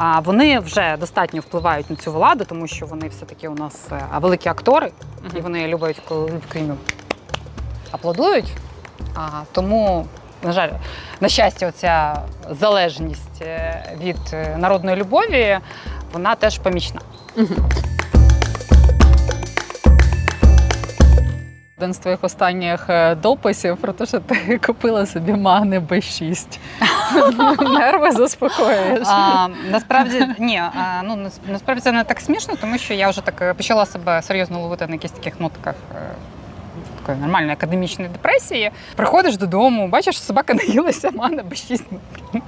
А, 0.00 0.20
вони 0.20 0.58
вже 0.58 0.96
достатньо 0.96 1.40
впливають 1.40 1.90
на 1.90 1.96
цю 1.96 2.12
владу, 2.12 2.44
тому 2.44 2.66
що 2.66 2.86
вони 2.86 3.08
все-таки 3.08 3.48
у 3.48 3.54
нас 3.54 3.86
е, 3.92 4.04
великі 4.20 4.50
актори, 4.50 4.90
і 5.36 5.40
вони 5.40 5.68
люблять, 5.68 6.02
коли 6.08 6.30
в 6.30 6.36
Україну 6.36 6.76
аплодують. 7.90 8.52
А, 9.14 9.42
тому, 9.52 10.06
на 10.42 10.52
жаль, 10.52 10.70
на 11.20 11.28
щастя, 11.28 11.68
оця 11.68 12.22
залежність 12.50 13.42
е, 13.42 13.82
від 14.00 14.18
е, 14.32 14.56
народної 14.58 14.96
любові, 14.96 15.58
вона 16.12 16.34
теж 16.34 16.58
помічна. 16.58 17.00
Один 21.78 21.94
з 21.94 21.98
твоїх 21.98 22.24
останніх 22.24 22.90
е, 22.90 23.14
дописів 23.14 23.76
про 23.76 23.92
те, 23.92 24.06
що 24.06 24.20
ти 24.20 24.58
купила 24.66 25.06
собі 25.06 25.32
магне 25.32 25.80
Б6. 25.80 26.58
Нерви 27.78 28.12
заспокоюєш. 28.12 29.02
А, 29.06 29.48
насправді 29.70 30.26
ні, 30.38 30.56
а, 30.56 31.02
ну 31.04 31.30
насправді 31.48 31.82
це 31.82 31.92
не 31.92 32.04
так 32.04 32.20
смішно, 32.20 32.54
тому 32.60 32.78
що 32.78 32.94
я 32.94 33.08
вже 33.10 33.20
так 33.20 33.42
е, 33.42 33.54
почала 33.54 33.86
себе 33.86 34.22
серйозно 34.22 34.60
ловити 34.60 34.86
на 34.86 34.92
якісь 34.92 35.10
таких 35.10 35.40
нотках. 35.40 35.74
Такої 37.00 37.18
нормальної 37.18 37.52
академічної 37.52 38.10
депресії. 38.10 38.70
Приходиш 38.96 39.36
додому, 39.36 39.88
бачиш, 39.88 40.22
собака 40.22 40.54
наїлася, 40.68 41.10
мана 41.10 41.42
без 41.42 41.58
шість. 41.68 41.84
Ну, 42.32 42.40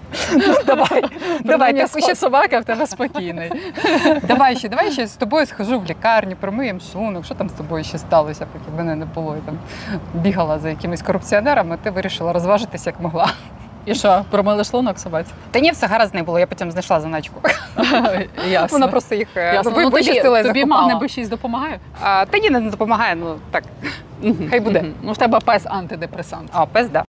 давай, 0.66 0.88
давай, 0.88 1.11
Давай, 1.45 1.75
так, 1.75 2.03
ще, 2.03 2.14
собака 2.14 2.61
в 2.61 2.64
тебе 2.64 2.87
спокійний. 2.87 3.53
давай 4.23 4.57
ще, 4.57 4.69
давай 4.69 4.93
ще 4.93 5.07
з 5.07 5.12
тобою 5.12 5.47
схожу 5.47 5.79
в 5.81 5.85
лікарню, 5.85 6.37
промиємо 6.40 6.81
шлунок. 6.81 7.25
Що 7.25 7.35
там 7.35 7.49
з 7.49 7.53
тобою 7.53 7.85
ще 7.85 7.99
сталося, 7.99 8.47
поки 8.53 8.77
мене 8.77 8.97
не 8.97 9.05
було. 9.05 9.37
і 9.37 9.40
там 9.47 9.59
бігала 10.14 10.59
за 10.59 10.71
якимись 10.71 11.03
корупціонерами, 11.03 11.79
ти 11.83 11.90
вирішила 11.90 12.33
розважитися 12.33 12.90
як 12.90 13.01
могла. 13.01 13.33
І 13.87 13.95
що, 13.95 14.25
промили 14.31 14.64
шлунок 14.64 14.99
собаці? 14.99 15.31
Та 15.51 15.61
ні, 15.61 15.71
все 15.71 15.87
гаразд 15.87 16.14
не 16.14 16.23
було, 16.23 16.38
я 16.38 16.47
потім 16.47 16.71
знайшла 16.71 17.01
заначку. 17.01 17.40
Ясно. 18.49 18.69
Вона 18.79 18.88
просто 18.88 19.14
їх 19.14 19.29
е, 19.37 19.55
Ясно. 19.55 19.73
Ну, 19.77 19.83
тобі, 19.83 19.95
вичистила 19.95 20.40
і 20.40 20.43
тобі 20.43 20.61
закопала. 20.61 20.87
магне 20.87 21.07
Б6 21.07 21.29
допомагає? 21.29 21.81
А, 22.03 22.27
та 22.27 22.38
ні, 22.38 22.51
не 22.51 22.61
допомагає, 22.61 23.14
ну 23.14 23.37
так. 23.51 23.64
Хай 24.51 24.61
буде. 24.61 24.85
Ну, 25.03 25.12
в 25.12 25.16
тебе 25.16 25.38
пес 25.40 25.62
антидепресант. 25.66 26.51
А, 26.53 26.66
пес, 26.66 26.88
да. 26.88 27.05